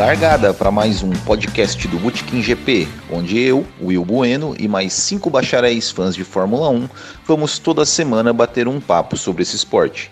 Largada 0.00 0.54
para 0.54 0.70
mais 0.70 1.02
um 1.02 1.10
podcast 1.10 1.86
do 1.86 1.98
Bootkin 1.98 2.40
GP, 2.40 2.88
onde 3.12 3.38
eu, 3.38 3.66
Will 3.78 4.02
Bueno 4.02 4.56
e 4.58 4.66
mais 4.66 4.94
cinco 4.94 5.28
bacharéis 5.28 5.90
fãs 5.90 6.14
de 6.14 6.24
Fórmula 6.24 6.70
1 6.70 6.88
vamos 7.26 7.58
toda 7.58 7.84
semana 7.84 8.32
bater 8.32 8.66
um 8.66 8.80
papo 8.80 9.14
sobre 9.14 9.42
esse 9.42 9.56
esporte. 9.56 10.10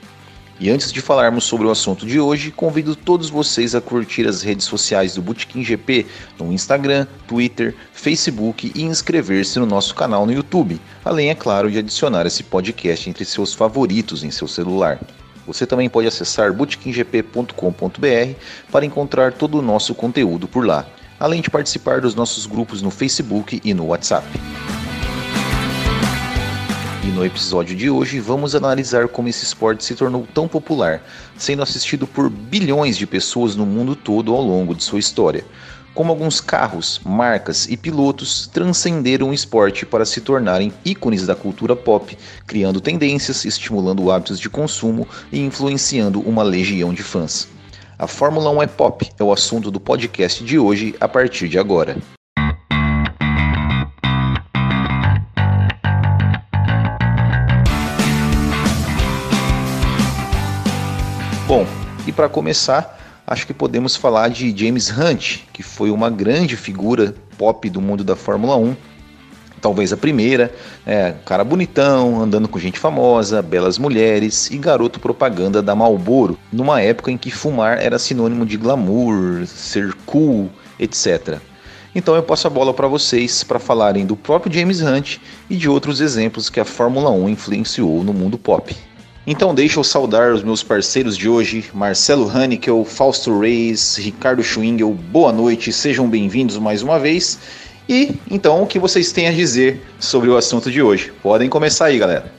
E 0.61 0.69
antes 0.69 0.93
de 0.93 1.01
falarmos 1.01 1.45
sobre 1.45 1.67
o 1.67 1.71
assunto 1.71 2.05
de 2.05 2.21
hoje, 2.21 2.51
convido 2.51 2.95
todos 2.95 3.31
vocês 3.31 3.75
a 3.75 3.81
curtir 3.81 4.29
as 4.29 4.43
redes 4.43 4.67
sociais 4.67 5.15
do 5.15 5.23
Bootkin 5.23 5.65
GP 5.65 6.05
no 6.39 6.53
Instagram, 6.53 7.07
Twitter, 7.27 7.75
Facebook 7.91 8.71
e 8.75 8.83
inscrever-se 8.83 9.59
no 9.59 9.65
nosso 9.65 9.95
canal 9.95 10.27
no 10.27 10.33
YouTube, 10.33 10.79
além, 11.03 11.31
é 11.31 11.35
claro, 11.35 11.71
de 11.71 11.79
adicionar 11.79 12.27
esse 12.27 12.43
podcast 12.43 13.09
entre 13.09 13.25
seus 13.25 13.55
favoritos 13.55 14.23
em 14.23 14.31
seu 14.31 14.47
celular. 14.47 15.01
Você 15.49 15.67
também 15.67 15.89
pode 15.89 16.07
acessar 16.07 16.53
bootkinggp.com.br 16.53 18.35
para 18.71 18.85
encontrar 18.85 19.33
todo 19.33 19.59
o 19.59 19.63
nosso 19.63 19.95
conteúdo 19.95 20.47
por 20.47 20.67
lá, 20.67 20.87
além 21.19 21.41
de 21.41 21.49
participar 21.49 22.03
dos 22.03 22.15
nossos 22.15 22.45
grupos 22.45 22.83
no 22.83 22.91
Facebook 22.91 23.59
e 23.65 23.73
no 23.73 23.87
WhatsApp. 23.87 24.27
E 27.03 27.07
no 27.07 27.25
episódio 27.25 27.75
de 27.75 27.89
hoje 27.89 28.21
vamos 28.21 28.55
analisar 28.55 29.09
como 29.09 29.31
esse 29.31 29.43
esporte 29.43 29.83
se 29.83 29.95
tornou 29.95 30.29
tão 30.35 30.47
popular, 30.47 31.03
sendo 31.35 31.63
assistido 31.63 32.07
por 32.07 32.29
bilhões 32.29 32.99
de 32.99 33.07
pessoas 33.07 33.57
no 33.57 33.65
mundo 33.65 33.97
todo 33.97 34.35
ao 34.35 34.43
longo 34.43 34.75
de 34.75 34.85
sua 34.85 34.99
história 34.99 35.47
como 35.99 36.13
alguns 36.13 36.41
carros, 36.41 37.01
marcas 37.05 37.67
e 37.69 37.77
pilotos 37.77 38.47
transcenderam 38.47 39.31
o 39.31 39.35
esporte 39.35 39.85
para 39.85 40.05
se 40.05 40.21
tornarem 40.21 40.73
ícones 40.85 41.27
da 41.27 41.35
cultura 41.35 41.75
pop, 41.75 42.17
criando 42.47 42.81
tendências, 42.81 43.45
estimulando 43.45 44.09
hábitos 44.09 44.39
de 44.39 44.49
consumo 44.49 45.09
e 45.33 45.41
influenciando 45.41 46.21
uma 46.21 46.45
legião 46.45 46.95
de 46.95 47.03
fãs. 47.03 47.49
A 47.99 48.07
Fórmula 48.07 48.49
1 48.49 48.63
é 48.63 48.67
pop 48.69 49.11
é 49.19 49.25
o 49.25 49.33
assunto 49.33 49.73
do 49.73 49.81
podcast 49.81 50.45
de 50.45 50.57
hoje 50.57 50.95
a 51.01 51.09
partir 51.09 51.49
de 51.49 51.59
agora. 51.59 51.97
Bom, 61.49 61.67
e 62.07 62.13
para 62.13 62.29
começar, 62.29 62.98
acho 63.29 63.47
que 63.47 63.53
podemos 63.53 63.95
falar 63.95 64.29
de 64.31 64.57
James 64.57 64.91
Hunt, 64.91 65.41
que 65.53 65.63
foi 65.63 65.91
uma 65.91 66.09
grande 66.09 66.57
figura 66.57 67.15
pop 67.37 67.69
do 67.69 67.81
mundo 67.81 68.03
da 68.03 68.17
Fórmula 68.17 68.57
1. 68.57 68.75
Talvez 69.61 69.93
a 69.93 69.97
primeira, 69.97 70.55
é, 70.87 71.15
cara 71.27 71.45
bonitão, 71.45 72.23
andando 72.23 72.49
com 72.49 72.59
gente 72.59 72.79
famosa, 72.79 73.43
belas 73.43 73.77
mulheres 73.77 74.51
e 74.51 74.57
garoto 74.57 74.99
propaganda 74.99 75.61
da 75.61 75.75
Marlboro, 75.75 76.39
numa 76.51 76.81
época 76.81 77.11
em 77.11 77.19
que 77.19 77.31
fumar 77.31 77.79
era 77.83 77.99
sinônimo 77.99 78.47
de 78.47 78.57
glamour, 78.57 79.47
ser 79.47 79.93
cool, 80.07 80.49
etc. 80.79 81.39
Então 81.95 82.15
eu 82.15 82.23
passo 82.23 82.47
a 82.47 82.51
bola 82.51 82.73
para 82.73 82.87
vocês 82.87 83.43
para 83.43 83.59
falarem 83.59 84.07
do 84.07 84.17
próprio 84.17 84.55
James 84.55 84.81
Hunt 84.81 85.19
e 85.51 85.57
de 85.57 85.69
outros 85.69 86.01
exemplos 86.01 86.49
que 86.49 86.61
a 86.61 86.65
Fórmula 86.65 87.11
1 87.11 87.29
influenciou 87.29 88.03
no 88.05 88.15
mundo 88.15 88.39
pop. 88.39 88.75
Então 89.31 89.55
deixa 89.55 89.79
eu 89.79 89.85
saudar 89.85 90.33
os 90.33 90.43
meus 90.43 90.63
parceiros 90.63 91.15
de 91.15 91.29
hoje, 91.29 91.71
Marcelo 91.75 92.27
Hannickel, 92.31 92.83
Fausto 92.83 93.39
Reis, 93.39 93.99
Ricardo 93.99 94.43
Schwingel, 94.43 94.91
boa 94.95 95.31
noite, 95.31 95.71
sejam 95.71 96.09
bem-vindos 96.09 96.57
mais 96.57 96.83
uma 96.83 96.99
vez. 96.99 97.39
E 97.87 98.17
então 98.31 98.63
o 98.63 98.67
que 98.67 98.79
vocês 98.79 99.13
têm 99.13 99.29
a 99.29 99.31
dizer 99.31 99.87
sobre 100.01 100.31
o 100.31 100.37
assunto 100.39 100.71
de 100.71 100.81
hoje? 100.81 101.13
Podem 101.23 101.47
começar 101.51 101.85
aí, 101.85 101.99
galera. 101.99 102.33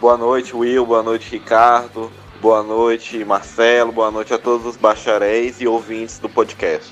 Boa 0.00 0.16
noite, 0.16 0.56
Will, 0.56 0.86
boa 0.86 1.02
noite, 1.02 1.30
Ricardo, 1.30 2.10
boa 2.40 2.62
noite, 2.62 3.22
Marcelo, 3.22 3.92
boa 3.92 4.10
noite 4.10 4.32
a 4.32 4.38
todos 4.38 4.64
os 4.64 4.78
bacharéis 4.78 5.60
e 5.60 5.66
ouvintes 5.66 6.18
do 6.18 6.28
podcast. 6.30 6.90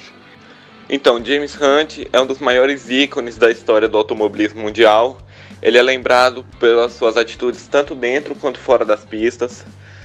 Então, 0.90 1.24
James 1.24 1.56
Hunt 1.56 2.06
é 2.12 2.20
um 2.20 2.26
dos 2.26 2.38
maiores 2.38 2.90
ícones 2.90 3.38
da 3.38 3.50
história 3.50 3.88
do 3.88 3.96
automobilismo 3.96 4.60
mundial 4.60 5.16
ele 5.60 5.76
é 5.76 5.82
lembrado 5.82 6.44
pelas 6.60 6.92
suas 6.92 7.16
atitudes 7.16 7.66
tanto 7.66 7.94
dentro 7.94 8.34
quanto 8.34 8.60
fora 8.60 8.84
das 8.84 9.04
pistas. 9.04 9.64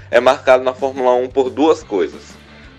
É 0.09 0.19
marcado 0.19 0.63
na 0.63 0.73
Fórmula 0.73 1.13
1 1.15 1.29
por 1.29 1.49
duas 1.49 1.83
coisas. 1.83 2.21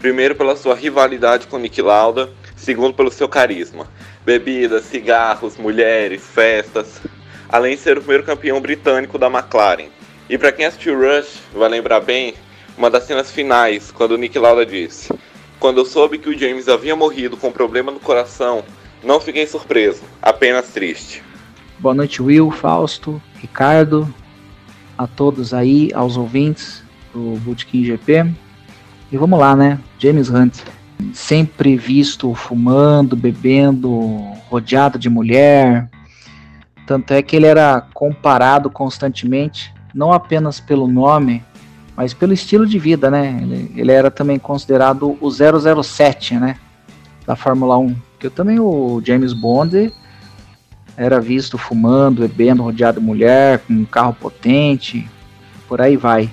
Primeiro, 0.01 0.35
pela 0.35 0.57
sua 0.57 0.75
rivalidade 0.75 1.47
com 1.47 1.59
Nick 1.59 1.81
Lauda. 1.81 2.31
Segundo, 2.57 2.95
pelo 2.95 3.11
seu 3.11 3.29
carisma. 3.29 3.89
Bebidas, 4.25 4.85
cigarros, 4.85 5.57
mulheres, 5.57 6.23
festas. 6.23 7.01
Além 7.49 7.77
de 7.77 7.83
ser 7.83 7.97
o 7.97 8.01
primeiro 8.01 8.25
campeão 8.25 8.61
britânico 8.61 9.19
da 9.19 9.29
McLaren. 9.29 9.89
E 10.29 10.37
para 10.37 10.53
quem 10.53 10.67
assistiu 10.67 10.99
Rush, 10.99 11.41
vai 11.53 11.69
lembrar 11.69 12.01
bem 12.01 12.35
uma 12.77 12.91
das 12.91 13.05
cenas 13.05 13.31
finais, 13.31 13.91
quando 13.93 14.19
Nick 14.19 14.39
Lauda 14.39 14.67
disse: 14.67 15.13
Quando 15.61 15.79
eu 15.79 15.85
soube 15.85 16.19
que 16.19 16.29
o 16.29 16.39
James 16.39 16.69
havia 16.69 16.97
morrido 16.97 17.37
com 17.37 17.49
um 17.49 17.53
problema 17.53 17.93
no 17.93 18.01
coração, 18.01 18.65
não 19.03 19.21
fiquei 19.21 19.47
surpreso, 19.47 20.03
apenas 20.21 20.69
triste. 20.69 21.24
Boa 21.85 21.95
noite, 21.95 22.23
Will, 22.23 22.51
Fausto, 22.51 23.21
Ricardo, 23.35 24.09
a 24.97 25.07
todos 25.07 25.53
aí, 25.53 25.91
aos 25.95 26.17
ouvintes 26.17 26.83
do 27.13 27.39
Bootkin 27.41 27.85
GP. 27.85 28.33
E 29.13 29.19
vamos 29.19 29.39
lá, 29.39 29.55
né? 29.55 29.79
James 29.99 30.31
Hunt, 30.31 30.61
sempre 31.13 31.77
visto 31.77 32.33
fumando, 32.33 33.15
bebendo, 33.15 33.91
rodeado 34.49 34.99
de 34.99 35.11
mulher. 35.11 35.91
Tanto 36.87 37.13
é 37.13 37.21
que 37.21 37.37
ele 37.37 37.45
era 37.45 37.83
comparado 37.93 38.71
constantemente, 38.71 39.71
não 39.95 40.11
apenas 40.11 40.59
pelo 40.59 40.89
nome, 40.89 41.45
mas 41.95 42.15
pelo 42.15 42.33
estilo 42.33 42.67
de 42.67 42.79
vida, 42.79 43.11
né? 43.11 43.39
Ele, 43.43 43.73
ele 43.77 43.93
era 43.93 44.11
também 44.11 44.39
considerado 44.39 45.19
o 45.21 45.31
007, 45.31 46.37
né? 46.37 46.57
Da 47.27 47.37
Fórmula 47.37 47.77
1. 47.77 47.95
Que 48.19 48.31
também 48.31 48.59
o 48.59 49.03
James 49.05 49.35
Bond 49.35 49.93
era 50.97 51.21
visto 51.21 51.59
fumando, 51.59 52.21
bebendo, 52.23 52.63
rodeado 52.63 53.01
de 53.01 53.07
mulher, 53.07 53.59
com 53.61 53.73
um 53.73 53.85
carro 53.85 54.15
potente, 54.15 55.09
por 55.69 55.81
aí 55.81 55.97
vai. 55.97 56.31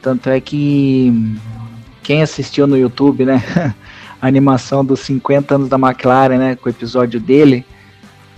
Tanto 0.00 0.28
é 0.30 0.40
que 0.40 1.36
quem 2.02 2.22
assistiu 2.22 2.66
no 2.66 2.76
YouTube, 2.76 3.24
né, 3.24 3.42
a 4.20 4.26
animação 4.26 4.84
dos 4.84 5.00
50 5.00 5.54
anos 5.54 5.68
da 5.68 5.76
McLaren, 5.76 6.38
né, 6.38 6.56
com 6.56 6.68
o 6.68 6.72
episódio 6.72 7.20
dele, 7.20 7.64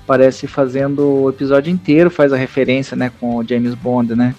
parece 0.06 0.46
fazendo 0.46 1.02
o 1.02 1.30
episódio 1.30 1.70
inteiro, 1.72 2.10
faz 2.10 2.32
a 2.32 2.36
referência, 2.36 2.96
né, 2.96 3.10
com 3.20 3.36
o 3.36 3.46
James 3.46 3.74
Bond, 3.74 4.14
né, 4.14 4.34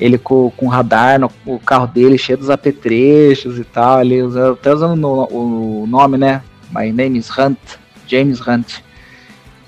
ele 0.00 0.18
com, 0.18 0.50
com 0.56 0.68
radar 0.68 1.20
no 1.20 1.30
o 1.44 1.58
carro 1.58 1.86
dele 1.86 2.16
cheio 2.18 2.38
dos 2.38 2.50
apetrechos 2.50 3.58
e 3.58 3.64
tal, 3.64 4.00
ele 4.00 4.22
usa, 4.22 4.52
até 4.52 4.72
usando 4.72 4.96
no, 4.96 5.28
o 5.30 5.86
nome, 5.86 6.16
né, 6.16 6.42
My 6.72 6.90
name 6.90 7.18
is 7.18 7.30
Hunt, 7.36 7.58
James 8.06 8.40
Hunt. 8.40 8.82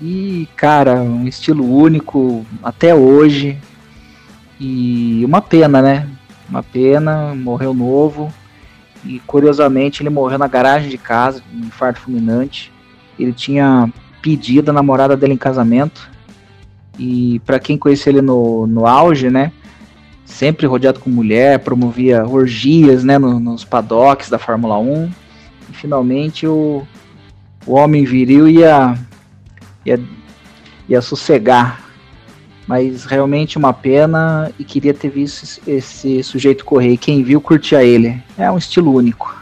E, 0.01 0.47
cara, 0.55 0.95
um 0.95 1.27
estilo 1.27 1.65
único 1.65 2.45
até 2.63 2.93
hoje. 2.93 3.57
E 4.59 5.23
uma 5.25 5.41
pena, 5.41 5.81
né? 5.81 6.07
Uma 6.49 6.63
pena, 6.63 7.33
morreu 7.35 7.73
novo. 7.73 8.31
E 9.03 9.19
curiosamente 9.19 10.01
ele 10.01 10.09
morreu 10.09 10.37
na 10.37 10.47
garagem 10.47 10.89
de 10.89 10.97
casa, 10.97 11.41
um 11.53 11.67
infarto 11.67 12.01
fulminante. 12.01 12.71
Ele 13.17 13.31
tinha 13.31 13.91
pedido 14.21 14.69
a 14.69 14.73
namorada 14.73 15.15
dele 15.15 15.33
em 15.33 15.37
casamento. 15.37 16.09
E 16.97 17.39
para 17.45 17.59
quem 17.59 17.77
conhecia 17.77 18.11
ele 18.11 18.21
no, 18.21 18.65
no 18.67 18.85
auge, 18.87 19.29
né? 19.29 19.51
Sempre 20.25 20.65
rodeado 20.65 20.99
com 20.99 21.09
mulher, 21.09 21.59
promovia 21.59 22.25
orgias, 22.25 23.03
né? 23.03 23.17
No, 23.17 23.39
nos 23.39 23.63
paddocks 23.63 24.29
da 24.29 24.39
Fórmula 24.39 24.77
1. 24.77 25.11
E 25.69 25.73
finalmente 25.73 26.47
o, 26.47 26.83
o 27.65 27.73
homem 27.73 28.03
viril 28.03 28.47
ia 28.47 28.97
ia, 29.85 29.99
ia 30.89 31.01
sossegar. 31.01 31.83
Mas 32.67 33.05
realmente 33.05 33.57
uma 33.57 33.71
pena 33.71 34.51
e 34.57 34.63
queria 34.63 34.93
ter 34.93 35.09
visto 35.09 35.61
esse 35.67 36.23
sujeito 36.23 36.65
correr. 36.65 36.97
Quem 36.97 37.23
viu 37.23 37.39
curtia 37.39 37.83
ele. 37.83 38.21
É 38.37 38.51
um 38.51 38.57
estilo 38.57 38.91
único. 38.91 39.35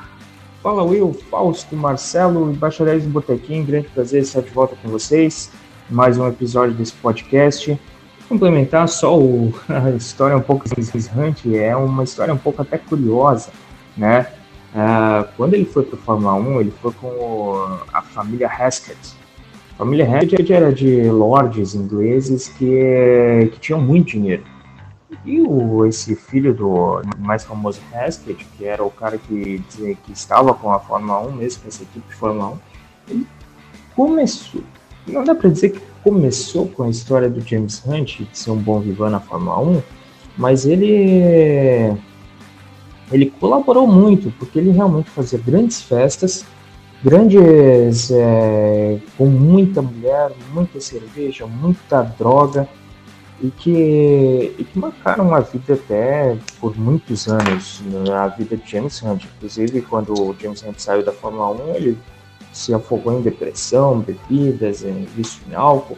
Fala 0.61 0.83
Will, 0.83 1.13
Fausto, 1.29 1.75
Marcelo 1.75 2.51
e 2.51 2.55
Bacharéis 2.55 3.03
do 3.03 3.09
Botequim. 3.09 3.63
Grande 3.63 3.87
prazer 3.89 4.23
estar 4.23 4.41
de 4.41 4.49
volta 4.49 4.75
com 4.81 4.89
vocês. 4.89 5.49
Mais 5.89 6.17
um 6.17 6.27
episódio 6.27 6.73
desse 6.75 6.93
podcast. 6.93 7.79
Complementar 8.27 8.89
só 8.89 9.17
o, 9.17 9.53
a 9.69 9.91
história 9.91 10.35
um 10.35 10.41
pouco 10.41 10.65
esquisitante, 10.65 11.55
é 11.55 11.75
uma 11.75 12.03
história 12.03 12.33
um 12.33 12.37
pouco 12.37 12.61
até 12.61 12.77
curiosa, 12.77 13.51
né? 13.95 14.27
Uh, 14.73 15.27
quando 15.37 15.53
ele 15.53 15.65
foi 15.65 15.83
para 15.83 15.99
Fórmula 15.99 16.33
1, 16.33 16.61
ele 16.61 16.73
foi 16.81 16.91
com 16.93 17.07
o, 17.07 17.79
a 17.93 18.01
família 18.01 18.47
Haskett, 18.47 18.97
família 19.77 20.05
Hackett 20.05 20.51
era 20.51 20.71
de 20.71 21.09
lords 21.09 21.75
ingleses 21.75 22.47
que, 22.47 23.49
que 23.51 23.59
tinham 23.59 23.81
muito 23.81 24.11
dinheiro. 24.11 24.43
E 25.25 25.41
o, 25.41 25.85
esse 25.85 26.15
filho 26.15 26.53
do 26.53 27.01
mais 27.19 27.43
famoso 27.43 27.79
Haskett, 27.93 28.45
que 28.57 28.65
era 28.65 28.83
o 28.83 28.91
cara 28.91 29.17
que, 29.17 29.63
que 29.77 30.11
estava 30.11 30.53
com 30.53 30.71
a 30.71 30.79
Fórmula 30.79 31.19
1, 31.27 31.31
mesmo 31.33 31.61
com 31.61 31.67
essa 31.67 31.83
equipe 31.83 32.07
de 32.07 32.15
Fórmula 32.15 32.49
1, 32.49 32.57
ele 33.09 33.27
começou. 33.95 34.61
Não 35.07 35.23
dá 35.23 35.35
para 35.35 35.49
dizer 35.49 35.69
que 35.69 35.81
começou 36.03 36.67
com 36.67 36.83
a 36.83 36.89
história 36.89 37.29
do 37.29 37.41
James 37.41 37.81
Hunt, 37.85 38.21
de 38.21 38.37
ser 38.37 38.51
um 38.51 38.57
bom 38.57 38.79
vivan 38.79 39.11
na 39.11 39.19
Fórmula 39.19 39.59
1, 39.59 39.81
mas 40.37 40.65
ele 40.65 41.95
ele 43.11 43.29
colaborou 43.39 43.85
muito, 43.85 44.31
porque 44.39 44.57
ele 44.57 44.71
realmente 44.71 45.09
fazia 45.09 45.39
grandes 45.39 45.81
festas 45.81 46.45
grandes 47.03 48.09
é, 48.11 48.97
com 49.17 49.25
muita 49.25 49.81
mulher, 49.81 50.31
muita 50.53 50.79
cerveja, 50.79 51.45
muita 51.45 52.01
droga 52.01 52.67
e 53.41 53.51
que, 53.51 54.55
e 54.57 54.63
que 54.63 54.79
marcaram 54.79 55.35
a 55.35 55.41
vida 55.41 55.73
até 55.73 56.37
por 56.61 56.77
muitos 56.77 57.27
anos, 57.27 57.83
a 58.13 58.27
vida 58.29 58.55
de 58.55 58.71
James 58.71 59.01
Hunt. 59.03 59.25
Inclusive, 59.35 59.81
quando 59.81 60.13
o 60.13 60.35
James 60.39 60.63
Hunt 60.63 60.79
saiu 60.79 61.03
da 61.03 61.11
Fórmula 61.11 61.51
1, 61.51 61.75
ele 61.75 61.97
se 62.53 62.73
afogou 62.73 63.19
em 63.19 63.21
depressão, 63.21 63.99
bebidas, 63.99 64.83
em 64.83 65.03
vício 65.15 65.41
em 65.49 65.55
álcool, 65.55 65.97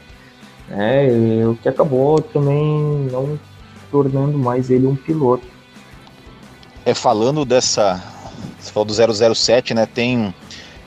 né, 0.69 1.07
o 1.45 1.55
que 1.55 1.69
acabou 1.69 2.19
também 2.19 3.07
não 3.11 3.37
tornando 3.91 4.37
mais 4.37 4.71
ele 4.71 4.87
um 4.87 4.95
piloto. 4.95 5.45
É, 6.83 6.93
falando 6.93 7.45
dessa, 7.45 8.01
você 8.59 8.71
falou 8.71 8.85
do 8.85 9.35
007, 9.35 9.73
né, 9.73 9.85
tem 9.85 10.33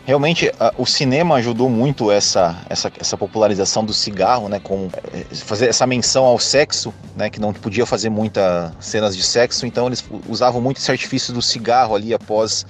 realmente 0.08 0.50
a, 0.58 0.72
o 0.78 0.86
cinema 0.86 1.34
ajudou 1.34 1.68
muito 1.68 2.10
essa, 2.10 2.56
essa, 2.70 2.90
essa 2.98 3.14
popularização 3.14 3.84
do 3.84 3.92
cigarro, 3.92 4.48
né, 4.48 4.58
com 4.58 4.88
é, 5.12 5.34
fazer 5.34 5.68
essa 5.68 5.86
menção 5.86 6.24
ao 6.24 6.38
sexo, 6.38 6.94
né, 7.14 7.28
que 7.28 7.38
não 7.38 7.52
podia 7.52 7.84
fazer 7.84 8.08
muitas 8.08 8.72
cenas 8.80 9.14
de 9.14 9.22
sexo, 9.22 9.66
então 9.66 9.86
eles 9.86 10.02
usavam 10.26 10.62
muito 10.62 10.78
esse 10.78 10.90
artifício 10.90 11.34
do 11.34 11.42
cigarro 11.42 11.94
ali 11.94 12.14
após 12.14 12.64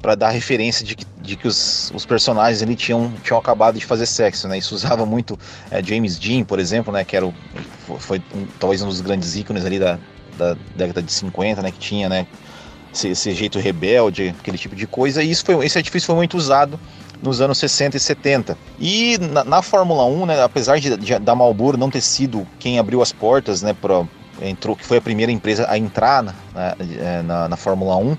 para 0.00 0.14
dar 0.14 0.30
referência 0.30 0.86
de 0.86 0.94
que, 0.94 1.04
de 1.20 1.34
que 1.34 1.48
os, 1.48 1.90
os 1.92 2.06
personagens 2.06 2.62
ali 2.62 2.76
tinham, 2.76 3.12
tinham 3.24 3.40
acabado 3.40 3.76
de 3.76 3.84
fazer 3.84 4.06
sexo, 4.06 4.46
né? 4.46 4.58
Isso 4.58 4.72
usava 4.72 5.04
muito 5.04 5.36
é, 5.72 5.82
James 5.82 6.16
Dean, 6.16 6.44
por 6.44 6.60
exemplo, 6.60 6.92
né? 6.92 7.02
Que 7.02 7.16
era 7.16 7.26
o, 7.26 7.34
foi 7.98 8.22
um, 8.32 8.46
talvez 8.60 8.82
um 8.82 8.86
dos 8.86 9.00
grandes 9.00 9.34
ícones 9.34 9.64
ali 9.64 9.80
da, 9.80 9.98
da 10.38 10.54
década 10.76 11.02
de 11.02 11.10
50, 11.10 11.62
né? 11.62 11.72
Que 11.72 11.78
tinha, 11.78 12.08
né? 12.08 12.26
Esse, 12.96 13.08
esse, 13.08 13.32
jeito 13.34 13.58
rebelde, 13.58 14.34
aquele 14.40 14.56
tipo 14.56 14.74
de 14.74 14.86
coisa. 14.86 15.22
E 15.22 15.30
isso 15.30 15.44
foi, 15.44 15.66
esse 15.66 15.76
artifício 15.76 16.06
foi 16.06 16.16
muito 16.16 16.36
usado 16.36 16.80
nos 17.22 17.42
anos 17.42 17.58
60 17.58 17.96
e 17.96 18.00
70. 18.00 18.58
E 18.80 19.18
na, 19.18 19.44
na 19.44 19.62
Fórmula 19.62 20.06
1, 20.06 20.26
né, 20.26 20.42
apesar 20.42 20.80
de, 20.80 20.96
de, 20.96 21.18
da 21.18 21.34
Marlboro 21.34 21.76
não 21.76 21.90
ter 21.90 22.00
sido 22.00 22.46
quem 22.58 22.78
abriu 22.78 23.02
as 23.02 23.12
portas, 23.12 23.60
né, 23.60 23.74
pra, 23.74 24.06
entrou, 24.40 24.74
que 24.74 24.84
foi 24.84 24.96
a 24.96 25.00
primeira 25.00 25.30
empresa 25.30 25.66
a 25.68 25.76
entrar 25.76 26.22
na, 26.22 26.34
na, 26.54 27.22
na, 27.22 27.48
na 27.50 27.56
Fórmula 27.56 27.96
1, 27.96 28.16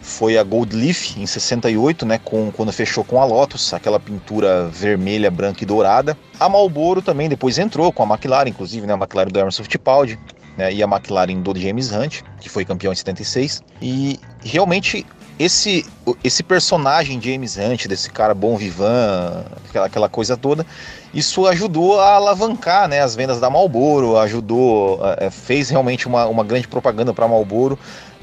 foi 0.00 0.38
a 0.38 0.42
Gold 0.42 0.74
Leaf 0.74 1.16
em 1.18 1.26
68, 1.26 2.06
né, 2.06 2.18
com, 2.24 2.50
quando 2.50 2.72
fechou 2.72 3.04
com 3.04 3.20
a 3.20 3.24
Lotus, 3.24 3.74
aquela 3.74 4.00
pintura 4.00 4.68
vermelha, 4.68 5.30
branca 5.30 5.62
e 5.62 5.66
dourada. 5.66 6.16
A 6.38 6.48
Marlboro 6.48 7.02
também 7.02 7.28
depois 7.28 7.58
entrou 7.58 7.92
com 7.92 8.02
a 8.02 8.06
McLaren, 8.06 8.48
inclusive, 8.48 8.86
né, 8.86 8.94
a 8.94 8.96
McLaren 8.96 9.28
do 9.28 9.38
Emerson 9.38 9.62
Fittipaldi, 9.62 10.18
né, 10.56 10.72
e 10.72 10.82
a 10.82 10.86
McLaren 10.86 11.40
do 11.40 11.58
James 11.58 11.92
Hunt, 11.92 12.22
que 12.40 12.48
foi 12.48 12.64
campeão 12.64 12.92
em 12.92 12.96
76. 12.96 13.62
E 13.80 14.18
realmente 14.42 15.06
esse, 15.38 15.86
esse 16.22 16.42
personagem 16.42 17.20
James 17.20 17.56
Hunt, 17.56 17.86
desse 17.86 18.10
cara 18.10 18.34
bom 18.34 18.56
vivan, 18.56 19.44
aquela, 19.68 19.86
aquela 19.86 20.08
coisa 20.08 20.36
toda, 20.36 20.66
isso 21.14 21.46
ajudou 21.46 22.00
a 22.00 22.14
alavancar 22.14 22.88
né, 22.88 23.00
as 23.00 23.16
vendas 23.16 23.40
da 23.40 23.48
Marlboro, 23.48 24.18
ajudou, 24.18 25.00
é, 25.18 25.30
fez 25.30 25.70
realmente 25.70 26.06
uma, 26.06 26.26
uma 26.26 26.44
grande 26.44 26.68
propaganda 26.68 27.14
para 27.14 27.24
a 27.24 27.28
Marlboro 27.28 27.78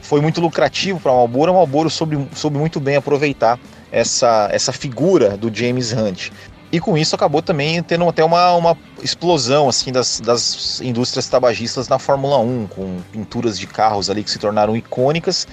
foi 0.07 0.21
muito 0.21 0.39
lucrativo 0.39 0.99
para 0.99 1.11
a 1.11 1.15
Marlboro. 1.15 1.51
A 1.51 1.53
Marlboro 1.53 1.89
soube, 1.89 2.27
soube 2.33 2.57
muito 2.57 2.79
bem 2.79 2.95
aproveitar 2.95 3.59
essa, 3.91 4.47
essa 4.51 4.71
figura 4.71 5.35
do 5.35 5.53
James 5.53 5.91
Hunt. 5.91 6.31
E 6.71 6.79
com 6.79 6.97
isso 6.97 7.15
acabou 7.15 7.41
também 7.41 7.81
tendo 7.81 8.07
até 8.07 8.23
uma, 8.23 8.53
uma 8.55 8.77
explosão 9.01 9.69
assim 9.69 9.91
das, 9.91 10.19
das 10.19 10.81
indústrias 10.81 11.27
tabagistas 11.27 11.87
na 11.87 11.97
Fórmula 11.97 12.37
1, 12.39 12.67
com 12.67 13.01
pinturas 13.11 13.57
de 13.57 13.65
carros 13.65 14.09
ali 14.09 14.23
que 14.23 14.29
se 14.29 14.37
tornaram 14.37 14.75
icônicas 14.75 15.47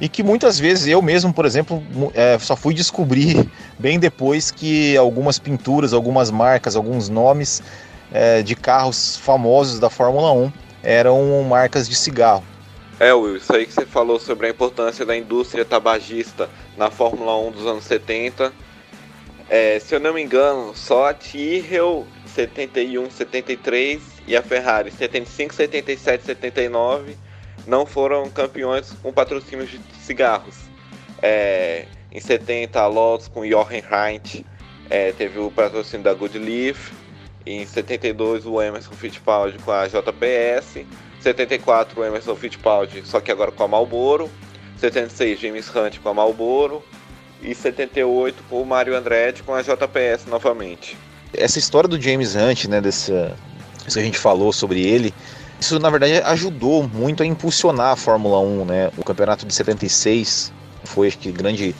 e 0.00 0.08
que 0.08 0.22
muitas 0.22 0.58
vezes 0.58 0.86
eu 0.86 1.02
mesmo, 1.02 1.32
por 1.32 1.46
exemplo, 1.46 1.82
é, 2.14 2.38
só 2.38 2.56
fui 2.56 2.74
descobrir 2.74 3.48
bem 3.78 3.98
depois 3.98 4.50
que 4.50 4.96
algumas 4.96 5.38
pinturas, 5.38 5.92
algumas 5.92 6.30
marcas, 6.30 6.76
alguns 6.76 7.08
nomes 7.08 7.62
é, 8.12 8.42
de 8.42 8.54
carros 8.54 9.16
famosos 9.16 9.80
da 9.80 9.90
Fórmula 9.90 10.32
1 10.32 10.52
eram 10.82 11.42
marcas 11.44 11.88
de 11.88 11.94
cigarro. 11.94 12.44
É, 13.00 13.12
Will, 13.12 13.36
isso 13.36 13.54
aí 13.54 13.66
que 13.66 13.72
você 13.72 13.86
falou 13.86 14.20
sobre 14.20 14.46
a 14.46 14.50
importância 14.50 15.04
da 15.04 15.16
indústria 15.16 15.64
tabagista 15.64 16.48
na 16.76 16.90
Fórmula 16.90 17.36
1 17.48 17.50
dos 17.50 17.66
anos 17.66 17.84
70. 17.84 18.52
É, 19.52 19.78
se 19.78 19.94
eu 19.94 20.00
não 20.00 20.14
me 20.14 20.22
engano, 20.22 20.74
só 20.74 21.10
a 21.10 21.12
Tyrrell 21.12 22.06
71, 22.24 23.10
73 23.10 24.02
e 24.26 24.34
a 24.34 24.40
Ferrari 24.40 24.90
75, 24.90 25.52
77, 25.52 26.24
79 26.24 27.18
não 27.66 27.84
foram 27.84 28.30
campeões 28.30 28.94
com 29.02 29.12
patrocínios 29.12 29.68
de 29.68 29.78
cigarros. 30.00 30.56
É, 31.20 31.84
em 32.10 32.18
70, 32.18 32.80
a 32.80 32.86
Lotus 32.86 33.28
com 33.28 33.46
Jochen 33.46 33.82
Rindt 33.82 34.46
é, 34.88 35.12
teve 35.12 35.38
o 35.38 35.50
patrocínio 35.50 36.02
da 36.02 36.14
Goodleaf. 36.14 36.90
Em 37.44 37.66
72, 37.66 38.46
o 38.46 38.62
Emerson 38.62 38.92
Fittipaldi 38.92 39.58
com 39.58 39.70
a 39.70 39.86
JPS. 39.86 40.86
74 41.20 42.00
o 42.00 42.04
Emerson 42.06 42.34
Fittipaldi, 42.36 43.02
só 43.04 43.20
que 43.20 43.30
agora 43.30 43.52
com 43.52 43.64
a 43.64 43.68
Marlboro. 43.68 44.30
76 44.78 45.38
James 45.38 45.68
Hunt 45.76 45.98
com 45.98 46.08
a 46.08 46.14
Marlboro. 46.14 46.82
E 47.42 47.54
78 47.54 48.42
o 48.50 48.64
Mario 48.64 48.96
Andretti 48.96 49.42
com 49.42 49.54
a 49.54 49.62
JPS 49.62 50.26
novamente. 50.26 50.96
Essa 51.34 51.58
história 51.58 51.88
do 51.88 52.00
James 52.00 52.36
Hunt, 52.36 52.66
né, 52.66 52.80
dessa, 52.80 53.34
isso 53.86 53.96
que 53.96 54.00
a 54.00 54.04
gente 54.04 54.18
falou 54.18 54.52
sobre 54.52 54.80
ele, 54.80 55.12
isso 55.60 55.78
na 55.78 55.90
verdade 55.90 56.14
ajudou 56.24 56.88
muito 56.88 57.22
a 57.22 57.26
impulsionar 57.26 57.92
a 57.92 57.96
Fórmula 57.96 58.40
1, 58.40 58.64
né? 58.64 58.90
O 58.96 59.04
campeonato 59.04 59.46
de 59.46 59.54
76 59.54 60.52
foi 60.84 61.08
acho 61.08 61.18
que 61.18 61.30
grande 61.30 61.74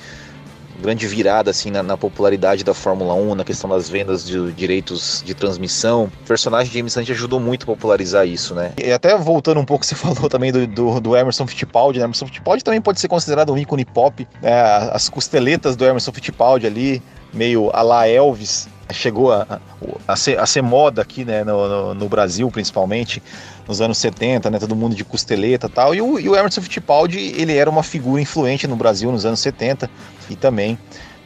grande 0.82 1.06
virada 1.06 1.50
assim 1.50 1.70
na, 1.70 1.82
na, 1.82 1.96
popularidade 1.96 2.64
da 2.64 2.75
Fórmula 2.75 3.14
1, 3.14 3.37
na 3.37 3.44
questão 3.44 3.70
das 3.70 3.88
vendas 3.88 4.26
de 4.26 4.52
direitos 4.52 5.23
de 5.25 5.34
transmissão. 5.34 6.11
O 6.23 6.26
personagem 6.26 6.73
James 6.73 6.96
Hunt 6.96 7.08
ajudou 7.11 7.40
muito 7.40 7.62
a 7.62 7.67
popularizar 7.67 8.26
isso, 8.26 8.55
né? 8.55 8.73
E 8.76 8.93
até 8.93 9.17
voltando 9.17 9.61
um 9.61 9.64
pouco, 9.64 9.87
você 9.87 9.94
falou 9.96 10.29
também 10.29 10.52
do, 10.52 10.67
do, 10.67 11.00
do 11.00 11.16
Emerson 11.16 11.47
Fittipaldi, 11.47 11.99
né? 11.99 12.04
Emerson 12.04 12.26
Fittipaldi 12.26 12.62
também 12.62 12.80
pode 12.80 13.00
ser 13.00 13.09
considerado 13.09 13.52
um 13.52 13.59
ícone 13.59 13.85
pop, 13.85 14.26
né? 14.42 14.52
As 14.92 15.09
costeletas 15.09 15.76
do 15.76 15.85
Emerson 15.85 16.12
Fittipaldi 16.12 16.66
ali, 16.66 17.02
meio 17.33 17.71
a 17.73 17.83
la 17.83 18.09
Elvis, 18.09 18.68
chegou 18.92 19.33
a, 19.33 19.61
a, 20.07 20.16
ser, 20.16 20.38
a 20.38 20.47
ser 20.47 20.62
moda 20.62 21.02
aqui 21.02 21.25
né, 21.25 21.45
no, 21.45 21.68
no, 21.68 21.95
no, 21.95 22.09
Brasil, 22.09 22.50
principalmente, 22.50 23.23
nos 23.66 23.81
anos 23.81 23.99
70, 23.99 24.50
né, 24.50 24.59
todo 24.59 24.75
mundo 24.75 24.95
de 24.95 25.04
costeleta 25.04 25.66
e 25.66 25.71
tal. 25.71 25.95
E 25.95 26.02
o, 26.02 26.19
e 26.19 26.28
o 26.28 26.37
Emerson 26.37 26.61
Fittipaldi, 26.62 27.19
ele 27.19 27.57
era 27.57 27.71
uma 27.71 27.83
figura 27.83 28.21
influente 28.21 28.66
no 28.66 28.76
Brasil 28.76 29.11
nos 29.12 29.25
anos 29.25 29.40
70 29.40 29.88
e 30.28 30.37
também 30.37 30.78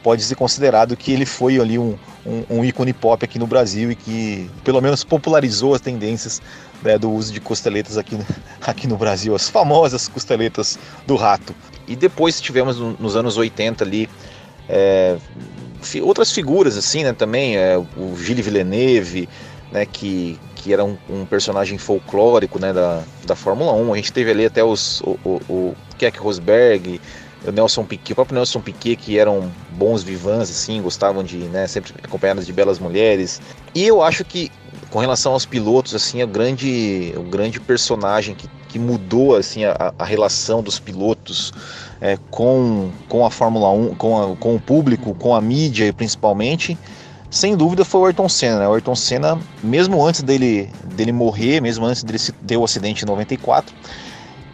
pode 0.03 0.23
ser 0.23 0.35
considerado 0.35 0.95
que 0.95 1.11
ele 1.11 1.25
foi 1.25 1.59
ali 1.59 1.77
um, 1.77 1.97
um, 2.25 2.57
um 2.59 2.65
ícone 2.65 2.93
pop 2.93 3.23
aqui 3.25 3.37
no 3.37 3.47
Brasil 3.47 3.91
e 3.91 3.95
que 3.95 4.49
pelo 4.63 4.81
menos 4.81 5.03
popularizou 5.03 5.73
as 5.73 5.81
tendências 5.81 6.41
né, 6.81 6.97
do 6.97 7.11
uso 7.11 7.33
de 7.33 7.41
costeletas 7.41 7.97
aqui, 7.97 8.17
aqui 8.61 8.87
no 8.87 8.97
Brasil, 8.97 9.35
as 9.35 9.49
famosas 9.49 10.07
costeletas 10.07 10.77
do 11.05 11.15
rato. 11.15 11.53
E 11.87 11.95
depois 11.95 12.39
tivemos 12.39 12.77
nos 12.77 13.15
anos 13.15 13.37
80 13.37 13.83
ali 13.83 14.09
é, 14.69 15.17
outras 16.01 16.31
figuras 16.31 16.77
assim, 16.77 17.03
né, 17.03 17.13
também, 17.13 17.57
é, 17.57 17.77
o 17.77 18.15
Gilles 18.17 18.45
Villeneuve, 18.45 19.27
né, 19.71 19.85
que, 19.85 20.39
que 20.57 20.73
era 20.73 20.83
um, 20.83 20.97
um, 21.09 21.25
personagem 21.25 21.77
folclórico, 21.77 22.59
né, 22.59 22.73
da, 22.73 23.03
da 23.25 23.35
Fórmula 23.35 23.73
1. 23.73 23.93
A 23.93 23.95
gente 23.97 24.11
teve 24.11 24.31
ali 24.31 24.45
até 24.45 24.63
os, 24.63 25.01
o, 25.01 25.17
o, 25.23 25.41
o 25.49 25.75
Keck 25.97 26.19
Rosberg, 26.19 26.99
o 27.45 27.51
Nelson 27.51 27.83
Piquet, 27.83 28.13
o 28.13 28.15
próprio 28.15 28.35
Nelson 28.35 28.59
Piquet, 28.59 28.95
que 28.95 29.19
eram 29.19 29.51
bons 29.71 30.03
vivans, 30.03 30.49
assim, 30.49 30.81
gostavam 30.81 31.23
de, 31.23 31.37
né, 31.37 31.67
sempre 31.67 31.93
acompanhados 32.03 32.45
de 32.45 32.51
belas 32.51 32.79
mulheres. 32.79 33.39
E 33.75 33.85
eu 33.85 34.01
acho 34.01 34.25
que, 34.25 34.51
com 34.89 34.99
relação 34.99 35.33
aos 35.33 35.45
pilotos, 35.45 35.93
assim, 35.93 36.21
o 36.23 36.27
grande, 36.27 37.13
o 37.15 37.23
grande 37.23 37.59
personagem 37.59 38.33
que, 38.35 38.49
que 38.67 38.79
mudou, 38.79 39.35
assim, 39.35 39.63
a, 39.65 39.93
a 39.97 40.05
relação 40.05 40.61
dos 40.63 40.79
pilotos 40.79 41.53
é, 42.01 42.17
com, 42.31 42.89
com 43.07 43.25
a 43.25 43.29
Fórmula 43.29 43.71
1, 43.71 43.95
com, 43.95 44.33
a, 44.33 44.35
com 44.35 44.55
o 44.55 44.59
público, 44.59 45.13
com 45.15 45.35
a 45.35 45.41
mídia 45.41 45.91
principalmente, 45.93 46.77
sem 47.29 47.55
dúvida 47.55 47.83
foi 47.83 48.01
o 48.01 48.05
Ayrton 48.05 48.29
Senna. 48.29 48.59
Né? 48.59 48.67
O 48.67 48.73
Ayrton 48.73 48.95
Senna, 48.95 49.39
mesmo 49.61 50.03
antes 50.05 50.21
dele, 50.21 50.69
dele 50.95 51.11
morrer, 51.11 51.61
mesmo 51.61 51.85
antes 51.85 52.03
dele 52.03 52.19
ter 52.45 52.57
o 52.57 52.63
acidente 52.63 53.03
em 53.03 53.07
94, 53.07 53.75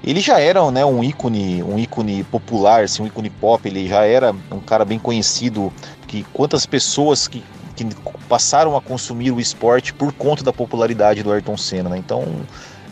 ele 0.03 0.19
já 0.19 0.39
era 0.39 0.69
né, 0.71 0.83
um 0.83 1.03
ícone, 1.03 1.63
um 1.63 1.79
ícone 1.79 2.23
popular, 2.25 2.83
assim, 2.83 3.03
um 3.03 3.07
ícone 3.07 3.29
pop. 3.29 3.67
Ele 3.67 3.87
já 3.87 4.05
era 4.05 4.35
um 4.51 4.59
cara 4.59 4.83
bem 4.83 4.99
conhecido. 4.99 5.71
Que 6.07 6.23
quantas 6.33 6.65
pessoas 6.65 7.27
que, 7.27 7.43
que 7.75 7.87
passaram 8.27 8.75
a 8.75 8.81
consumir 8.81 9.31
o 9.31 9.39
esporte 9.39 9.93
por 9.93 10.11
conta 10.13 10.43
da 10.43 10.51
popularidade 10.51 11.23
do 11.23 11.31
Ayrton 11.31 11.57
Senna. 11.57 11.89
Né? 11.89 11.97
Então 11.97 12.25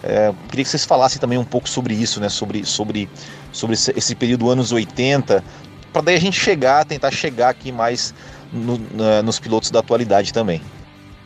é, 0.03 0.33
queria 0.50 0.63
que 0.63 0.69
vocês 0.69 0.85
falassem 0.85 1.19
também 1.19 1.38
um 1.38 1.43
pouco 1.43 1.69
sobre 1.69 1.93
isso, 1.93 2.19
né? 2.19 2.29
Sobre, 2.29 2.65
sobre, 2.65 3.09
sobre 3.51 3.75
esse 3.75 4.15
período 4.15 4.50
anos 4.50 4.71
80, 4.71 5.43
para 5.91 6.01
daí 6.01 6.15
a 6.15 6.19
gente 6.19 6.39
chegar, 6.39 6.86
tentar 6.86 7.12
chegar 7.12 7.50
aqui 7.50 7.71
mais 7.71 8.13
no, 8.51 8.79
na, 8.93 9.21
nos 9.21 9.39
pilotos 9.39 9.71
da 9.71 9.79
atualidade 9.79 10.33
também. 10.33 10.62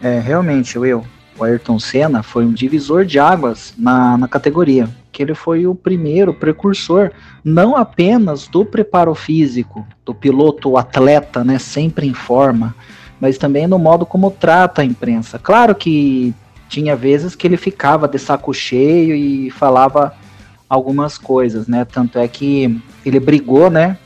É, 0.01 0.19
realmente, 0.19 0.77
Will, 0.77 1.05
o 1.37 1.43
Ayrton 1.43 1.79
Senna 1.79 2.23
foi 2.23 2.45
um 2.45 2.53
divisor 2.53 3.05
de 3.05 3.19
águas 3.19 3.73
na, 3.77 4.17
na 4.17 4.27
categoria. 4.27 4.89
que 5.11 5.23
ele 5.23 5.33
foi 5.33 5.65
o 5.65 5.73
primeiro 5.73 6.33
precursor, 6.33 7.09
não 7.41 7.75
apenas 7.77 8.49
do 8.49 8.65
preparo 8.65 9.15
físico, 9.15 9.87
do 10.05 10.13
piloto 10.13 10.75
atleta, 10.77 11.41
né, 11.41 11.57
sempre 11.57 12.05
em 12.05 12.13
forma, 12.13 12.75
mas 13.17 13.37
também 13.37 13.65
no 13.65 13.79
modo 13.79 14.05
como 14.05 14.29
trata 14.29 14.81
a 14.81 14.85
imprensa. 14.85 15.39
Claro 15.39 15.73
que 15.73 16.33
tinha 16.67 16.97
vezes 16.97 17.33
que 17.33 17.47
ele 17.47 17.55
ficava 17.55 18.09
de 18.09 18.19
saco 18.19 18.53
cheio 18.53 19.15
e 19.15 19.49
falava 19.51 20.13
algumas 20.67 21.17
coisas, 21.17 21.65
né? 21.65 21.85
Tanto 21.85 22.19
é 22.19 22.27
que 22.27 22.77
ele 23.05 23.19
brigou, 23.19 23.69
né? 23.69 23.97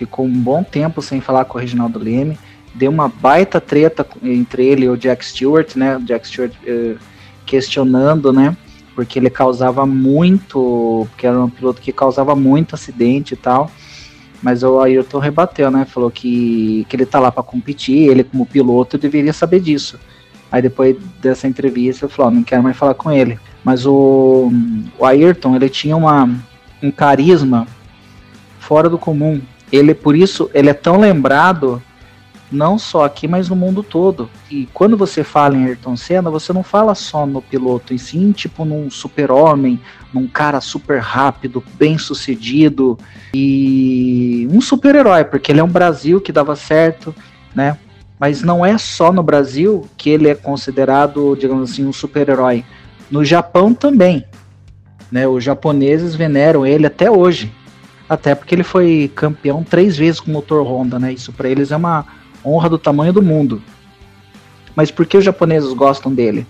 Ficou 0.00 0.24
um 0.24 0.32
bom 0.32 0.62
tempo 0.62 1.02
sem 1.02 1.20
falar 1.20 1.44
com 1.44 1.58
o 1.58 1.60
Reginaldo 1.60 1.98
Leme. 1.98 2.38
Deu 2.74 2.90
uma 2.90 3.06
baita 3.06 3.60
treta 3.60 4.06
entre 4.22 4.64
ele 4.64 4.86
e 4.86 4.88
o 4.88 4.96
Jack 4.96 5.22
Stewart, 5.22 5.76
né? 5.76 5.98
O 5.98 6.00
Jack 6.00 6.26
Stewart 6.26 6.54
uh, 6.66 6.98
questionando, 7.44 8.32
né? 8.32 8.56
Porque 8.94 9.18
ele 9.18 9.28
causava 9.28 9.84
muito. 9.84 11.06
Porque 11.10 11.26
era 11.26 11.38
um 11.38 11.50
piloto 11.50 11.82
que 11.82 11.92
causava 11.92 12.34
muito 12.34 12.74
acidente 12.74 13.34
e 13.34 13.36
tal. 13.36 13.70
Mas 14.42 14.62
o 14.62 14.80
Ayrton 14.80 15.18
rebateu, 15.18 15.70
né? 15.70 15.84
Falou 15.84 16.10
que, 16.10 16.86
que 16.88 16.96
ele 16.96 17.04
tá 17.04 17.20
lá 17.20 17.30
para 17.30 17.42
competir, 17.42 18.08
ele 18.08 18.24
como 18.24 18.46
piloto 18.46 18.96
deveria 18.96 19.34
saber 19.34 19.60
disso. 19.60 20.00
Aí 20.50 20.62
depois 20.62 20.96
dessa 21.20 21.46
entrevista 21.46 22.06
eu 22.06 22.08
falou, 22.08 22.32
não 22.32 22.42
quero 22.42 22.62
mais 22.62 22.74
falar 22.74 22.94
com 22.94 23.12
ele. 23.12 23.38
Mas 23.62 23.84
o, 23.84 24.50
o 24.98 25.04
Ayrton, 25.04 25.56
ele 25.56 25.68
tinha 25.68 25.94
uma, 25.94 26.26
um 26.82 26.90
carisma 26.90 27.66
fora 28.58 28.88
do 28.88 28.96
comum. 28.96 29.42
Ele 29.72 29.94
por 29.94 30.16
isso 30.16 30.50
ele 30.52 30.70
é 30.70 30.74
tão 30.74 30.98
lembrado 30.98 31.82
não 32.50 32.78
só 32.78 33.04
aqui, 33.04 33.28
mas 33.28 33.48
no 33.48 33.54
mundo 33.54 33.82
todo. 33.82 34.28
E 34.50 34.68
quando 34.74 34.96
você 34.96 35.22
fala 35.22 35.56
em 35.56 35.66
Ayrton 35.66 35.96
Senna, 35.96 36.30
você 36.30 36.52
não 36.52 36.62
fala 36.62 36.94
só 36.94 37.24
no 37.24 37.40
piloto, 37.40 37.94
em 37.94 37.98
sim, 37.98 38.32
tipo 38.32 38.64
num 38.64 38.90
super-homem, 38.90 39.80
num 40.12 40.26
cara 40.26 40.60
super 40.60 41.00
rápido, 41.00 41.62
bem 41.74 41.96
sucedido 41.96 42.98
e 43.32 44.48
um 44.50 44.60
super-herói, 44.60 45.24
porque 45.24 45.52
ele 45.52 45.60
é 45.60 45.64
um 45.64 45.68
Brasil 45.68 46.20
que 46.20 46.32
dava 46.32 46.56
certo, 46.56 47.14
né? 47.54 47.78
Mas 48.18 48.42
não 48.42 48.66
é 48.66 48.76
só 48.76 49.12
no 49.12 49.22
Brasil 49.22 49.88
que 49.96 50.10
ele 50.10 50.28
é 50.28 50.34
considerado, 50.34 51.36
digamos 51.40 51.70
assim, 51.70 51.86
um 51.86 51.92
super-herói. 51.92 52.64
No 53.10 53.24
Japão 53.24 53.72
também. 53.72 54.26
Né? 55.10 55.26
Os 55.26 55.42
japoneses 55.42 56.14
veneram 56.14 56.66
ele 56.66 56.86
até 56.86 57.10
hoje. 57.10 57.50
Até 58.10 58.34
porque 58.34 58.56
ele 58.56 58.64
foi 58.64 59.08
campeão 59.14 59.62
três 59.62 59.96
vezes 59.96 60.18
com 60.18 60.32
motor 60.32 60.66
Honda, 60.66 60.98
né? 60.98 61.12
Isso 61.12 61.32
para 61.32 61.48
eles 61.48 61.70
é 61.70 61.76
uma 61.76 62.04
honra 62.44 62.68
do 62.68 62.76
tamanho 62.76 63.12
do 63.12 63.22
mundo. 63.22 63.62
Mas 64.74 64.90
por 64.90 65.06
que 65.06 65.16
os 65.16 65.24
japoneses 65.24 65.72
gostam 65.72 66.12
dele? 66.12 66.44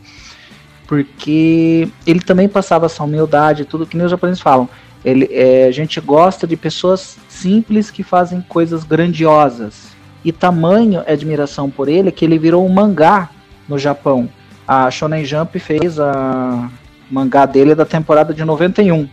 Porque 0.86 1.86
ele 2.06 2.20
também 2.20 2.48
passava 2.48 2.86
essa 2.86 3.04
humildade, 3.04 3.66
tudo 3.66 3.86
que 3.86 3.94
nem 3.94 4.06
os 4.06 4.10
japoneses 4.10 4.40
falam. 4.40 4.70
Ele, 5.04 5.28
é, 5.30 5.66
a 5.66 5.70
gente 5.70 6.00
gosta 6.00 6.46
de 6.46 6.56
pessoas 6.56 7.18
simples 7.28 7.90
que 7.90 8.02
fazem 8.02 8.40
coisas 8.40 8.82
grandiosas. 8.82 9.90
E 10.24 10.32
tamanho 10.32 11.02
é 11.06 11.12
admiração 11.12 11.68
por 11.68 11.90
ele 11.90 12.10
que 12.10 12.24
ele 12.24 12.38
virou 12.38 12.64
um 12.64 12.70
mangá 12.70 13.28
no 13.68 13.78
Japão. 13.78 14.30
A 14.66 14.90
Shonen 14.90 15.26
Jump 15.26 15.58
fez 15.58 16.00
a 16.00 16.70
mangá 17.10 17.44
dele 17.44 17.74
da 17.74 17.84
temporada 17.84 18.32
de 18.32 18.46
91, 18.46 19.06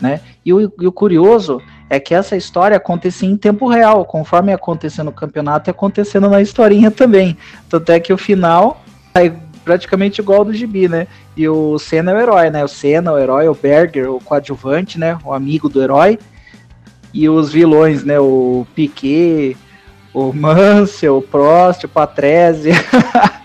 né? 0.00 0.22
E 0.46 0.54
o, 0.54 0.72
e 0.80 0.86
o 0.86 0.92
curioso 0.92 1.60
é 1.90 1.98
que 1.98 2.14
essa 2.14 2.36
história 2.36 2.76
acontecia 2.76 3.28
em 3.28 3.36
tempo 3.36 3.68
real, 3.68 4.04
conforme 4.04 4.52
acontecia 4.52 5.02
no 5.02 5.10
campeonato 5.10 5.68
e 5.68 5.72
acontecendo 5.72 6.30
na 6.30 6.40
historinha 6.40 6.88
também. 6.88 7.36
Tanto 7.68 7.90
é 7.90 7.98
que 7.98 8.12
o 8.12 8.16
final 8.16 8.80
é 9.12 9.32
praticamente 9.64 10.20
igual 10.20 10.38
ao 10.38 10.44
do 10.44 10.54
Gibi, 10.54 10.88
né? 10.88 11.08
E 11.36 11.48
o 11.48 11.76
Senna 11.80 12.12
é 12.12 12.14
o 12.14 12.20
herói, 12.20 12.50
né? 12.50 12.64
O 12.64 12.68
Senna, 12.68 13.12
o 13.12 13.18
herói, 13.18 13.48
o 13.48 13.54
Berger, 13.54 14.08
o 14.08 14.20
coadjuvante, 14.20 15.00
né? 15.00 15.18
O 15.24 15.32
amigo 15.32 15.68
do 15.68 15.82
herói. 15.82 16.16
E 17.12 17.28
os 17.28 17.52
vilões, 17.52 18.04
né? 18.04 18.20
O 18.20 18.64
Piquet, 18.72 19.56
o 20.14 20.32
Mansell, 20.32 21.18
o 21.18 21.22
Prost, 21.22 21.82
o 21.82 21.88
Patrese. 21.88 22.70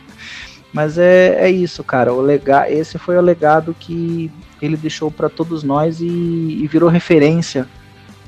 Mas 0.72 1.00
é, 1.00 1.46
é 1.46 1.50
isso, 1.50 1.84
cara. 1.84 2.13
O 2.13 2.22
lega 2.22 2.70
esse 2.70 3.00
foi 3.00 3.17
o 3.17 3.22
legado 3.22 3.75
que 3.77 4.31
ele 4.61 4.77
deixou 4.77 5.09
para 5.09 5.29
todos 5.29 5.63
nós 5.63 5.99
e, 5.99 6.05
e 6.05 6.67
virou 6.67 6.89
referência. 6.89 7.67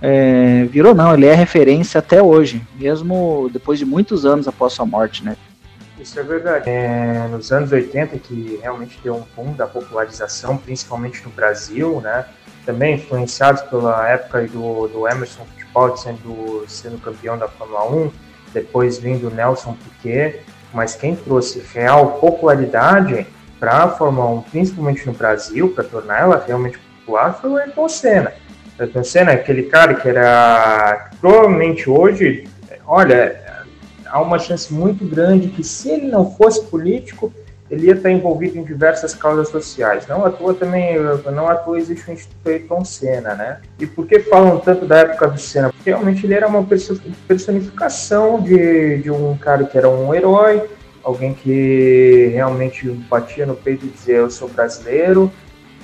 É, 0.01 0.65
virou 0.65 0.93
não, 0.93 1.13
ele 1.13 1.25
é 1.25 1.33
referência 1.33 1.99
até 1.99 2.21
hoje, 2.21 2.61
mesmo 2.75 3.49
depois 3.53 3.79
de 3.79 3.85
muitos 3.85 4.25
anos 4.25 4.47
após 4.47 4.73
sua 4.73 4.85
morte, 4.85 5.23
né? 5.23 5.37
Isso 5.97 6.19
é 6.19 6.23
verdade. 6.23 6.69
É, 6.69 7.27
nos 7.31 7.51
anos 7.51 7.71
80 7.71 8.17
que 8.19 8.59
realmente 8.61 8.99
deu 9.01 9.15
um 9.15 9.23
boom 9.35 9.53
da 9.53 9.65
popularização, 9.65 10.57
principalmente 10.57 11.23
no 11.23 11.29
Brasil, 11.29 12.01
né? 12.01 12.25
Também 12.65 12.95
influenciados 12.95 13.61
pela 13.63 14.09
época 14.09 14.45
do, 14.47 14.87
do 14.87 15.07
Emerson 15.07 15.45
Fittipaldi 15.45 16.01
sendo, 16.01 16.65
sendo 16.67 16.97
campeão 16.97 17.37
da 17.37 17.47
Fórmula 17.47 17.89
1, 17.89 18.11
depois 18.53 18.97
vindo 18.99 19.29
Nelson 19.29 19.75
Piquet, 19.75 20.41
mas 20.73 20.95
quem 20.95 21.15
trouxe 21.15 21.63
real 21.73 22.19
popularidade 22.19 23.25
para 23.63 23.85
a 23.85 23.87
Fórmula 23.87 24.29
1, 24.29 24.41
principalmente 24.41 25.05
no 25.07 25.13
Brasil, 25.13 25.69
para 25.69 25.85
tornar 25.85 26.19
ela 26.19 26.43
realmente 26.45 26.77
popular, 26.77 27.31
foi 27.39 27.49
o 27.49 27.55
Ayrton 27.55 27.87
Senna. 27.87 28.33
O 28.77 28.81
Ayrton 28.83 29.03
Senna 29.05 29.31
é 29.31 29.35
aquele 29.35 29.63
cara 29.63 29.93
que 29.93 30.09
era, 30.09 31.11
provavelmente 31.21 31.89
hoje, 31.89 32.43
olha, 32.85 33.41
há 34.05 34.21
uma 34.21 34.37
chance 34.37 34.73
muito 34.73 35.05
grande 35.05 35.47
que 35.47 35.63
se 35.63 35.89
ele 35.89 36.07
não 36.07 36.29
fosse 36.29 36.61
político, 36.65 37.31
ele 37.71 37.87
ia 37.87 37.93
estar 37.93 38.11
envolvido 38.11 38.57
em 38.57 38.65
diversas 38.65 39.15
causas 39.15 39.47
sociais. 39.47 40.05
Não 40.09 40.25
à 40.25 40.29
toa 40.29 40.53
também, 40.53 40.97
não 41.33 41.47
à 41.47 41.55
toa 41.55 41.79
existe 41.79 42.09
o 42.09 42.13
Instituto 42.13 42.45
Ayrton 42.45 42.83
Senna, 42.83 43.33
né? 43.33 43.61
E 43.79 43.87
por 43.87 44.05
que 44.05 44.19
falam 44.19 44.59
tanto 44.59 44.85
da 44.85 44.97
época 44.97 45.29
do 45.29 45.39
Senna? 45.39 45.71
Porque 45.71 45.89
realmente 45.89 46.25
ele 46.25 46.33
era 46.33 46.49
uma 46.49 46.67
personificação 47.29 48.41
de, 48.41 48.97
de 48.97 49.09
um 49.09 49.37
cara 49.37 49.63
que 49.63 49.77
era 49.77 49.87
um 49.87 50.13
herói, 50.13 50.69
alguém 51.03 51.33
que 51.33 52.31
realmente 52.33 52.89
batia 52.89 53.45
no 53.45 53.55
peito 53.55 53.85
e 53.85 53.89
dizia 53.89 54.15
eu 54.17 54.29
sou 54.29 54.47
brasileiro, 54.47 55.31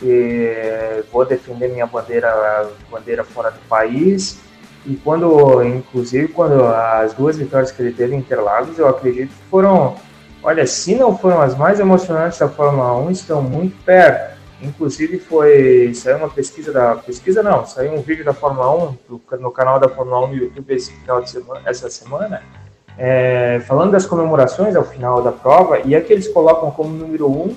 e 0.02 1.04
vou 1.12 1.26
defender 1.26 1.68
minha 1.68 1.86
bandeira, 1.86 2.70
bandeira 2.90 3.24
fora 3.24 3.52
do 3.52 3.60
país. 3.68 4.40
E 4.86 4.96
quando, 4.96 5.62
inclusive, 5.64 6.30
quando 6.30 6.64
as 6.64 7.14
duas 7.14 7.38
vitórias 7.38 7.70
que 7.70 7.82
ele 7.82 7.92
teve 7.92 8.16
em 8.16 8.20
Interlagos, 8.20 8.80
eu 8.80 8.88
acredito 8.88 9.30
que 9.30 9.50
foram 9.50 9.98
Olha, 10.42 10.66
se 10.66 10.96
não 10.96 11.18
foram 11.18 11.42
as 11.42 11.58
mais 11.58 11.80
emocionantes 11.80 12.40
da 12.40 12.48
Fórmula 12.48 12.96
1, 12.98 13.12
estão 13.12 13.42
muito 13.42 13.76
perto. 13.84 14.40
Inclusive 14.62 15.20
foi 15.20 15.94
saiu 15.94 16.18
uma 16.18 16.30
pesquisa 16.30 16.72
da 16.72 16.96
pesquisa 16.96 17.42
não, 17.42 17.66
saiu 17.66 17.94
um 17.94 18.02
vídeo 18.02 18.26
da 18.26 18.34
Fórmula 18.34 18.94
1 19.10 19.20
no 19.40 19.52
canal 19.52 19.80
da 19.80 19.88
Fórmula 19.88 20.26
1 20.26 20.28
no 20.28 20.36
YouTube 20.36 20.74
esse 20.74 20.92
final 20.92 21.22
de 21.22 21.30
semana, 21.30 21.62
essa 21.66 21.90
semana, 21.90 22.44
é, 23.00 23.62
falando 23.66 23.92
das 23.92 24.06
comemorações 24.06 24.76
ao 24.76 24.84
final 24.84 25.24
da 25.24 25.32
prova 25.32 25.80
e 25.84 25.96
a 25.96 26.02
que 26.02 26.14
eles 26.14 26.28
colocam 26.28 26.70
como 26.70 26.90
número 26.90 27.28
1 27.28 27.56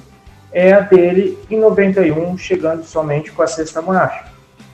é 0.52 0.72
a 0.72 0.80
dele 0.80 1.38
em 1.50 1.58
91, 1.58 2.38
chegando 2.38 2.84
somente 2.84 3.30
com 3.32 3.42
a 3.42 3.46
sexta 3.46 3.82
marcha. 3.82 4.24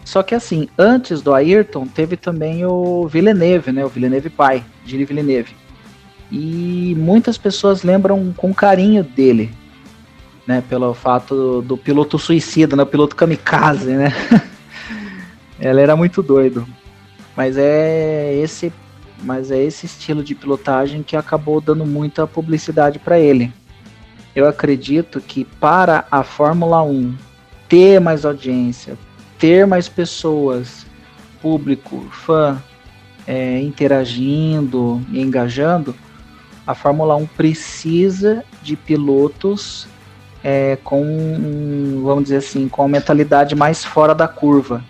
Só 0.04 0.22
que 0.22 0.34
assim, 0.34 0.68
antes 0.78 1.22
do 1.22 1.34
Ayrton, 1.34 1.86
teve 1.86 2.16
também 2.16 2.64
o 2.64 3.08
Villeneuve, 3.08 3.72
né? 3.72 3.84
O 3.84 3.88
Villeneuve 3.88 4.30
pai, 4.30 4.64
Gilles 4.84 5.08
Villeneuve 5.08 5.54
e 6.30 6.94
muitas 6.98 7.38
pessoas 7.38 7.82
lembram 7.82 8.32
com 8.36 8.52
carinho 8.52 9.02
dele, 9.02 9.50
né, 10.46 10.62
pelo 10.68 10.92
fato 10.94 11.34
do, 11.34 11.62
do 11.62 11.76
piloto 11.76 12.18
suicida, 12.18 12.76
né, 12.76 12.82
o 12.82 12.86
piloto 12.86 13.16
kamikaze, 13.16 13.90
né? 13.90 14.12
Ele 15.60 15.80
era 15.80 15.96
muito 15.96 16.22
doido. 16.22 16.66
Mas 17.36 17.56
é 17.56 18.34
esse, 18.34 18.72
mas 19.22 19.50
é 19.50 19.62
esse 19.62 19.86
estilo 19.86 20.22
de 20.22 20.34
pilotagem 20.34 21.02
que 21.02 21.16
acabou 21.16 21.60
dando 21.60 21.84
muita 21.84 22.26
publicidade 22.26 22.98
para 22.98 23.18
ele. 23.18 23.52
Eu 24.34 24.46
acredito 24.46 25.20
que 25.20 25.44
para 25.44 26.06
a 26.10 26.22
Fórmula 26.22 26.82
1 26.82 27.14
ter 27.68 28.00
mais 28.00 28.24
audiência, 28.24 28.96
ter 29.38 29.66
mais 29.66 29.88
pessoas, 29.88 30.86
público, 31.42 32.06
fã, 32.10 32.62
é, 33.26 33.60
interagindo 33.60 35.00
e 35.10 35.20
engajando, 35.20 35.94
a 36.66 36.74
Fórmula 36.74 37.16
1 37.16 37.26
precisa 37.26 38.44
de 38.62 38.76
pilotos 38.76 39.88
é, 40.42 40.76
com, 40.84 42.02
vamos 42.04 42.24
dizer 42.24 42.36
assim, 42.36 42.68
com 42.68 42.82
a 42.82 42.88
mentalidade 42.88 43.54
mais 43.54 43.84
fora 43.84 44.14
da 44.14 44.28
curva, 44.28 44.84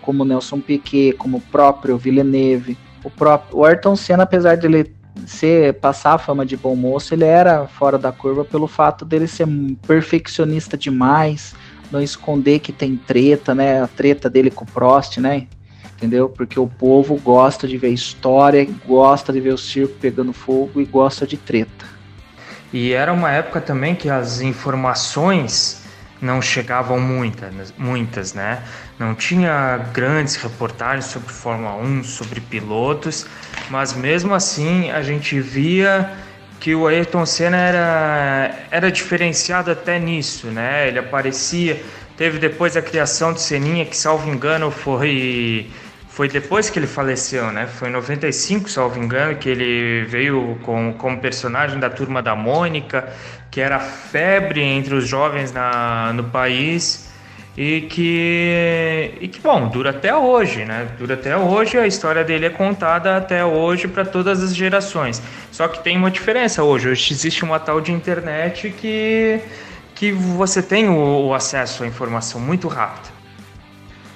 como 0.00 0.24
Nelson 0.24 0.60
Piquet, 0.60 1.12
como 1.12 1.38
o 1.38 1.40
próprio 1.40 1.96
Villeneuve, 1.96 2.76
o 3.04 3.10
próprio 3.10 3.58
o 3.58 3.64
Ayrton 3.64 3.94
Senna, 3.94 4.24
apesar 4.24 4.56
de 4.56 4.66
ele 4.66 4.94
ser 5.26 5.74
passar 5.74 6.14
a 6.14 6.18
fama 6.18 6.44
de 6.44 6.56
bom 6.56 6.74
moço, 6.74 7.14
ele 7.14 7.24
era 7.24 7.68
fora 7.68 7.96
da 7.96 8.10
curva 8.10 8.44
pelo 8.44 8.66
fato 8.66 9.04
dele 9.04 9.28
ser 9.28 9.46
perfeccionista 9.86 10.76
demais, 10.76 11.54
não 11.92 12.02
esconder 12.02 12.58
que 12.58 12.72
tem 12.72 12.96
treta, 12.96 13.54
né? 13.54 13.82
A 13.82 13.86
treta 13.86 14.28
dele 14.28 14.50
com 14.50 14.64
o 14.64 14.68
Prost, 14.68 15.18
né? 15.18 15.46
entendeu? 15.96 16.28
Porque 16.28 16.58
o 16.58 16.66
povo 16.66 17.16
gosta 17.16 17.66
de 17.66 17.78
ver 17.78 17.90
história, 17.90 18.66
gosta 18.86 19.32
de 19.32 19.40
ver 19.40 19.54
o 19.54 19.58
circo 19.58 19.94
pegando 20.00 20.32
fogo 20.32 20.80
e 20.80 20.84
gosta 20.84 21.26
de 21.26 21.36
treta. 21.36 21.86
E 22.72 22.92
era 22.92 23.12
uma 23.12 23.30
época 23.30 23.60
também 23.60 23.94
que 23.94 24.10
as 24.10 24.40
informações 24.40 25.82
não 26.20 26.42
chegavam 26.42 27.00
muitas, 27.00 27.72
muitas, 27.78 28.34
né? 28.34 28.62
Não 28.98 29.12
tinha 29.14 29.78
grandes 29.92 30.36
reportagens 30.36 31.06
sobre 31.06 31.32
Fórmula 31.32 31.74
1, 31.76 32.04
sobre 32.04 32.40
pilotos, 32.40 33.26
mas 33.68 33.92
mesmo 33.92 34.32
assim 34.32 34.90
a 34.90 35.02
gente 35.02 35.40
via 35.40 36.12
que 36.60 36.74
o 36.76 36.86
Ayrton 36.86 37.26
Senna 37.26 37.56
era, 37.56 38.54
era 38.70 38.92
diferenciado 38.92 39.70
até 39.70 39.98
nisso, 39.98 40.46
né? 40.46 40.86
Ele 40.86 41.00
aparecia, 41.00 41.82
teve 42.16 42.38
depois 42.38 42.76
a 42.76 42.82
criação 42.82 43.32
de 43.32 43.40
Seninha, 43.40 43.84
que 43.84 43.96
salvo 43.96 44.30
engano 44.30 44.70
foi 44.70 45.70
foi 46.08 46.28
depois 46.28 46.70
que 46.70 46.78
ele 46.78 46.86
faleceu, 46.86 47.50
né? 47.50 47.66
Foi 47.66 47.88
em 47.88 47.90
95, 47.90 48.70
salvo 48.70 49.02
engano, 49.02 49.36
que 49.36 49.48
ele 49.48 50.04
veio 50.04 50.56
com, 50.62 50.92
como 50.92 51.18
personagem 51.18 51.80
da 51.80 51.90
turma 51.90 52.22
da 52.22 52.36
Mônica, 52.36 53.12
que 53.50 53.60
era 53.60 53.80
febre 53.80 54.62
entre 54.62 54.94
os 54.94 55.08
jovens 55.08 55.50
na, 55.50 56.12
no 56.12 56.22
país 56.22 57.12
e 57.56 57.82
que, 57.82 59.14
e 59.20 59.28
que, 59.28 59.40
bom, 59.40 59.68
dura 59.68 59.90
até 59.90 60.14
hoje, 60.14 60.64
né? 60.64 60.88
Dura 60.98 61.14
até 61.14 61.36
hoje, 61.36 61.78
a 61.78 61.86
história 61.86 62.24
dele 62.24 62.46
é 62.46 62.50
contada 62.50 63.16
até 63.16 63.44
hoje 63.44 63.86
para 63.86 64.04
todas 64.04 64.42
as 64.42 64.54
gerações. 64.54 65.22
Só 65.52 65.68
que 65.68 65.82
tem 65.82 65.96
uma 65.96 66.10
diferença 66.10 66.64
hoje. 66.64 66.88
Hoje 66.88 67.12
existe 67.12 67.44
uma 67.44 67.60
tal 67.60 67.80
de 67.80 67.92
internet 67.92 68.70
que, 68.70 69.40
que 69.94 70.10
você 70.10 70.60
tem 70.60 70.88
o, 70.88 71.28
o 71.28 71.34
acesso 71.34 71.84
à 71.84 71.86
informação 71.86 72.40
muito 72.40 72.66
rápido. 72.66 73.12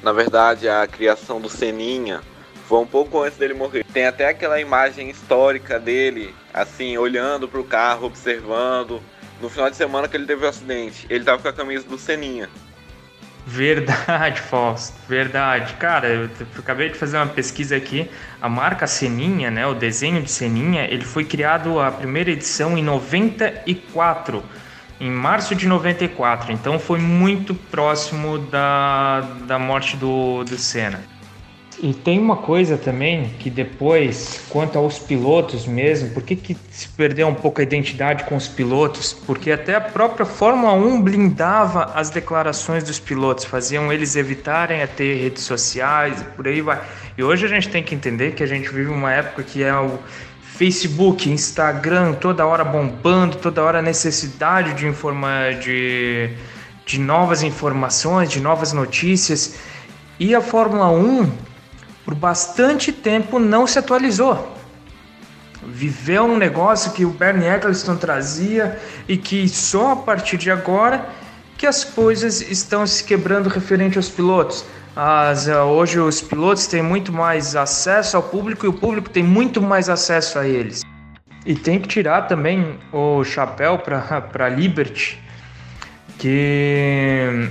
Na 0.02 0.12
verdade, 0.12 0.68
a 0.68 0.87
criação 0.87 1.40
do 1.40 1.49
Seninha 1.49 2.21
foi 2.66 2.80
um 2.80 2.87
pouco 2.87 3.23
antes 3.23 3.38
dele 3.38 3.54
morrer. 3.54 3.85
Tem 3.92 4.07
até 4.07 4.28
aquela 4.28 4.61
imagem 4.61 5.11
histórica 5.11 5.78
dele, 5.78 6.35
assim, 6.52 6.99
olhando 6.99 7.49
para 7.49 7.61
o 7.61 7.64
carro, 7.64 8.07
observando. 8.07 9.00
No 9.40 9.49
final 9.49 9.71
de 9.71 9.76
semana 9.76 10.09
que 10.09 10.16
ele 10.16 10.26
teve 10.26 10.45
o 10.45 10.49
acidente, 10.49 11.07
ele 11.09 11.25
tava 11.25 11.40
com 11.40 11.49
a 11.49 11.52
camisa 11.52 11.87
do 11.88 11.97
Seninha. 11.97 12.49
Verdade, 13.50 14.43
Fausto, 14.43 14.95
verdade. 15.09 15.73
Cara, 15.75 16.07
eu 16.07 16.31
acabei 16.59 16.90
de 16.90 16.99
fazer 16.99 17.17
uma 17.17 17.28
pesquisa 17.28 17.76
aqui. 17.76 18.11
A 18.43 18.49
marca 18.49 18.87
Seninha, 18.87 19.50
né, 19.50 19.67
o 19.67 19.73
desenho 19.73 20.23
de 20.23 20.31
Seninha, 20.31 20.85
ele 20.85 21.02
foi 21.02 21.25
criado 21.25 21.81
a 21.81 21.90
primeira 21.90 22.31
edição 22.31 22.76
em 22.76 22.83
94 22.83 24.45
em 25.00 25.11
março 25.11 25.55
de 25.55 25.67
94, 25.67 26.52
então 26.52 26.76
foi 26.78 26.99
muito 26.99 27.55
próximo 27.55 28.37
da, 28.37 29.21
da 29.47 29.59
morte 29.59 29.97
do, 29.97 30.43
do 30.43 30.59
Senna. 30.59 31.00
E 31.80 31.94
tem 31.94 32.18
uma 32.18 32.37
coisa 32.37 32.76
também 32.76 33.30
que 33.38 33.49
depois, 33.49 34.40
quanto 34.49 34.76
aos 34.76 34.99
pilotos 34.99 35.64
mesmo, 35.64 36.11
por 36.11 36.25
que, 36.25 36.35
que 36.35 36.56
se 36.73 36.88
perdeu 36.88 37.28
um 37.28 37.35
pouco 37.35 37.61
a 37.61 37.62
identidade 37.62 38.25
com 38.25 38.35
os 38.35 38.49
pilotos? 38.49 39.12
Porque 39.12 39.52
até 39.52 39.76
a 39.76 39.80
própria 39.80 40.26
Fórmula 40.26 40.73
1 40.73 41.00
blindava 41.00 41.92
as 41.94 42.11
declarações 42.11 42.82
dos 42.82 42.99
pilotos, 42.99 43.44
faziam 43.44 43.92
eles 43.92 44.16
evitarem 44.16 44.82
a 44.82 44.88
ter 44.88 45.23
redes 45.23 45.44
sociais 45.44 46.20
e 46.20 46.25
por 46.25 46.49
aí 46.49 46.61
vai. 46.61 46.82
E 47.16 47.23
hoje 47.23 47.47
a 47.47 47.49
gente 47.49 47.68
tem 47.68 47.80
que 47.80 47.94
entender 47.94 48.32
que 48.32 48.42
a 48.42 48.47
gente 48.47 48.68
vive 48.68 48.90
uma 48.90 49.12
época 49.12 49.44
que 49.44 49.62
é 49.62 49.73
o 49.78 50.00
Facebook, 50.42 51.30
Instagram, 51.30 52.14
toda 52.14 52.44
hora 52.44 52.64
bombando, 52.64 53.37
toda 53.37 53.62
hora 53.62 53.80
necessidade 53.80 54.75
de 54.75 54.88
informar 54.88 55.54
de, 55.54 56.30
de 56.85 56.99
novas 56.99 57.44
informações, 57.44 58.28
de 58.28 58.40
novas 58.40 58.73
notícias. 58.73 59.54
E 60.18 60.35
a 60.35 60.40
Fórmula 60.40 60.90
1 60.90 61.47
por 62.09 62.15
bastante 62.15 62.90
tempo 62.90 63.38
não 63.38 63.66
se 63.66 63.79
atualizou. 63.79 64.57
Viveu 65.62 66.25
um 66.25 66.38
negócio 66.38 66.92
que 66.92 67.05
o 67.05 67.11
Bernie 67.11 67.47
Eccleston 67.47 67.97
trazia 67.97 68.81
e 69.07 69.18
que 69.18 69.47
só 69.47 69.92
a 69.92 69.97
partir 69.97 70.38
de 70.38 70.51
agora 70.51 71.07
que 71.59 71.66
as 71.66 71.85
coisas 71.85 72.40
estão 72.40 72.87
se 72.87 73.05
quebrando 73.05 73.51
referente 73.51 73.99
aos 73.99 74.09
pilotos. 74.09 74.64
As, 74.97 75.49
eh, 75.49 75.61
hoje 75.61 76.01
os 76.01 76.23
pilotos 76.23 76.66
têm 76.66 76.83
muito 76.83 77.12
mais 77.12 77.55
acesso 77.55 78.16
ao 78.16 78.23
público 78.23 78.64
e 78.64 78.71
o 78.71 78.73
público 78.73 79.11
tem 79.11 79.23
muito 79.23 79.61
mais 79.61 79.90
acesso 79.90 80.38
a 80.38 80.49
eles. 80.49 80.81
E 81.44 81.55
tem 81.55 81.79
que 81.79 81.88
tirar 81.88 82.23
também 82.23 82.79
o 82.90 83.23
chapéu 83.23 83.79
para 83.81 84.25
a 84.47 84.49
Liberty, 84.49 85.23
que 86.18 87.51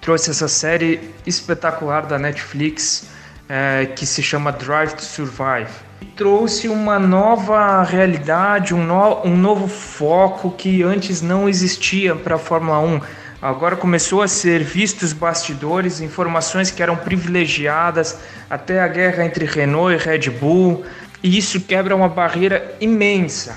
trouxe 0.00 0.30
essa 0.30 0.48
série 0.48 1.12
espetacular 1.26 2.06
da 2.06 2.18
Netflix 2.18 3.17
é, 3.48 3.86
que 3.86 4.04
se 4.04 4.22
chama 4.22 4.52
Drive 4.52 4.92
to 4.94 5.02
Survive. 5.02 5.70
Trouxe 6.16 6.68
uma 6.68 6.98
nova 6.98 7.82
realidade, 7.82 8.74
um, 8.74 8.84
no, 8.84 9.24
um 9.24 9.36
novo 9.36 9.66
foco 9.68 10.50
que 10.50 10.82
antes 10.82 11.22
não 11.22 11.48
existia 11.48 12.14
para 12.14 12.36
a 12.36 12.38
Fórmula 12.38 12.78
1 12.80 13.00
Agora 13.40 13.76
começou 13.76 14.20
a 14.20 14.26
ser 14.26 14.64
vistos 14.64 15.12
bastidores, 15.12 16.00
informações 16.00 16.72
que 16.72 16.82
eram 16.82 16.96
privilegiadas, 16.96 18.18
até 18.50 18.80
a 18.80 18.88
guerra 18.88 19.24
entre 19.24 19.44
Renault 19.44 19.94
e 19.94 19.96
Red 19.96 20.28
Bull, 20.30 20.84
e 21.22 21.38
isso 21.38 21.60
quebra 21.60 21.94
uma 21.94 22.08
barreira 22.08 22.76
imensa, 22.80 23.56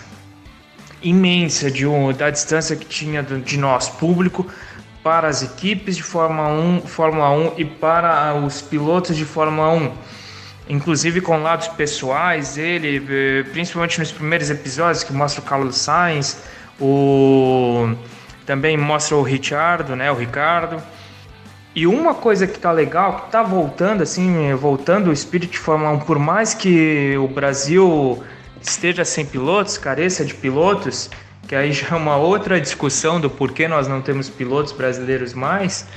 imensa 1.02 1.72
de 1.72 1.88
um, 1.88 2.14
da 2.14 2.30
distância 2.30 2.76
que 2.76 2.86
tinha 2.86 3.24
de 3.24 3.58
nós, 3.58 3.90
público, 3.90 4.46
para 5.04 5.28
as 5.28 5.42
equipes 5.42 5.96
de 5.96 6.04
Fórmula 6.04 6.50
1, 6.50 6.82
Fórmula 6.82 7.32
1 7.32 7.54
e 7.58 7.66
para 7.66 8.34
os 8.36 8.62
pilotos 8.62 9.16
de 9.16 9.26
Fórmula 9.26 9.70
1. 9.70 9.92
Inclusive 10.70 11.22
com 11.22 11.42
lados 11.42 11.68
pessoais, 11.70 12.58
ele, 12.58 13.06
eh, 13.10 13.44
principalmente 13.52 14.00
nos 14.00 14.12
primeiros 14.12 14.50
episódios 14.50 15.04
que 15.04 15.12
mostra 15.12 15.42
o 15.42 15.44
Carlos 15.44 15.76
Sainz, 15.76 16.44
o 16.80 17.94
também 18.46 18.78
mostra 18.78 19.16
o 19.16 19.22
Richardo, 19.22 19.96
né, 19.96 20.12
o 20.12 20.16
Ricardo. 20.16 20.82
E 21.74 21.88
uma 21.88 22.14
coisa 22.14 22.46
que 22.46 22.60
tá 22.60 22.72
legal, 22.72 23.22
que 23.22 23.32
tá 23.32 23.42
voltando 23.42 24.04
assim, 24.04 24.54
voltando 24.56 25.10
o 25.10 25.14
espírito 25.14 25.52
de 25.52 25.58
Fórmula 25.58 25.92
1, 25.92 26.00
por 26.00 26.20
mais 26.20 26.54
que 26.54 27.16
o 27.18 27.28
Brasil 27.28 28.22
esteja 28.62 29.06
sem 29.06 29.26
pilotos, 29.26 29.78
careça 29.78 30.26
de 30.26 30.34
pilotos, 30.34 31.10
que 31.48 31.56
aí 31.56 31.72
já 31.72 31.90
é 31.92 31.96
uma 31.96 32.16
outra 32.16 32.60
discussão 32.60 33.20
do 33.20 33.30
porquê 33.30 33.68
nós 33.68 33.88
não 33.88 34.02
temos 34.02 34.30
pilotos 34.30 34.72
brasileiros 34.72 35.34
mais, 35.34 35.88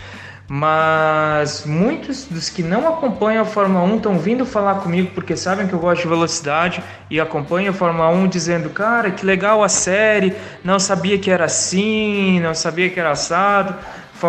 mas 0.46 1.64
muitos 1.64 2.26
dos 2.26 2.50
que 2.50 2.62
não 2.62 2.86
acompanham 2.86 3.42
a 3.42 3.44
Fórmula 3.46 3.82
1 3.84 3.96
estão 3.96 4.18
vindo 4.18 4.44
falar 4.44 4.76
comigo 4.76 5.10
porque 5.14 5.36
sabem 5.36 5.66
que 5.66 5.72
eu 5.72 5.78
gosto 5.78 6.02
de 6.02 6.08
velocidade 6.08 6.82
e 7.08 7.18
acompanham 7.18 7.70
a 7.70 7.76
Fórmula 7.76 8.10
1 8.10 8.28
dizendo: 8.28 8.68
Cara, 8.68 9.10
que 9.10 9.24
legal 9.24 9.62
a 9.64 9.70
série, 9.70 10.34
não 10.62 10.78
sabia 10.78 11.18
que 11.18 11.30
era 11.30 11.46
assim, 11.46 12.40
não 12.40 12.54
sabia 12.54 12.90
que 12.90 13.00
era 13.00 13.10
assado. 13.10 13.74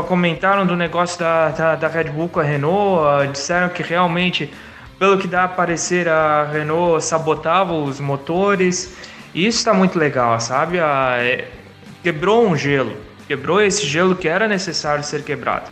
Comentaram 0.07 0.65
do 0.65 0.75
negócio 0.75 1.17
da, 1.17 1.49
da, 1.49 1.75
da 1.75 1.87
Red 1.87 2.05
Bull 2.05 2.27
com 2.27 2.41
a 2.41 2.43
Renault, 2.43 3.31
disseram 3.31 3.69
que 3.69 3.81
realmente, 3.81 4.53
pelo 4.99 5.17
que 5.17 5.25
dá 5.25 5.45
a 5.45 5.47
parecer, 5.47 6.09
a 6.09 6.43
Renault 6.51 7.01
sabotava 7.01 7.71
os 7.71 8.01
motores. 8.01 8.93
Isso 9.35 9.57
está 9.57 9.73
muito 9.73 9.99
legal, 9.99 10.39
sabe? 10.39 10.79
A, 10.79 11.17
é, 11.19 11.49
quebrou 12.01 12.47
um 12.47 12.55
gelo, 12.55 12.95
quebrou 13.27 13.61
esse 13.61 13.85
gelo 13.85 14.15
que 14.15 14.29
era 14.29 14.47
necessário 14.47 15.03
ser 15.03 15.25
quebrado. 15.25 15.69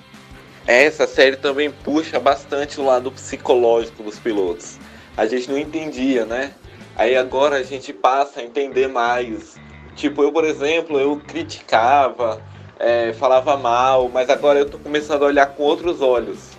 Essa 0.67 1.07
série 1.07 1.37
também 1.37 1.71
puxa 1.71 2.19
bastante 2.19 2.81
o 2.81 2.85
lado 2.85 3.09
psicológico 3.09 4.03
dos 4.03 4.19
pilotos. 4.19 4.77
A 5.15 5.25
gente 5.25 5.49
não 5.49 5.57
entendia, 5.57 6.25
né? 6.25 6.51
Aí 6.93 7.15
agora 7.15 7.55
a 7.55 7.63
gente 7.63 7.93
passa 7.93 8.41
a 8.41 8.43
entender 8.43 8.89
mais. 8.89 9.55
Tipo, 9.95 10.23
eu, 10.23 10.31
por 10.33 10.43
exemplo, 10.43 10.99
eu 10.99 11.21
criticava, 11.25 12.41
é, 12.77 13.13
falava 13.13 13.55
mal, 13.55 14.09
mas 14.09 14.29
agora 14.29 14.59
eu 14.59 14.69
tô 14.69 14.77
começando 14.77 15.23
a 15.23 15.27
olhar 15.27 15.45
com 15.45 15.63
outros 15.63 16.01
olhos. 16.01 16.49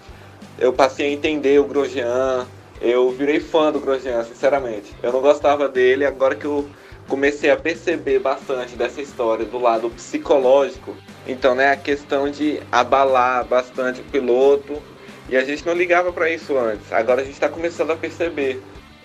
Eu 0.59 0.73
passei 0.73 1.09
a 1.09 1.13
entender 1.13 1.61
o 1.61 1.65
Grosjean, 1.65 2.47
eu 2.81 3.11
virei 3.11 3.41
fã 3.41 3.71
do 3.71 3.79
Grosjean, 3.79 4.25
sinceramente. 4.25 4.95
Eu 5.03 5.13
não 5.13 5.21
gostava 5.21 5.69
dele, 5.69 6.07
agora 6.07 6.35
que 6.35 6.47
eu 6.47 6.67
comecei 7.09 7.51
a 7.51 7.57
perceber 7.57 8.19
bastante 8.19 8.77
dessa 8.77 9.01
história 9.01 9.45
do 9.45 9.59
lado 9.59 9.91
psicológico. 9.91 10.97
Então, 11.27 11.55
né, 11.55 11.71
a 11.71 11.77
questão 11.77 12.31
de 12.31 12.61
abalar 12.71 13.45
bastante 13.45 14.01
o 14.01 14.05
piloto. 14.05 14.83
E 15.29 15.37
a 15.37 15.45
gente 15.45 15.65
não 15.65 15.73
ligava 15.73 16.13
para 16.13 16.31
isso 16.31 16.57
antes. 16.59 16.93
Agora 16.93 17.23
a 17.23 17.25
gente 17.25 17.35
está 17.35 17.49
começando 17.49 17.91
a 17.91 17.97
perceber. 17.97 18.63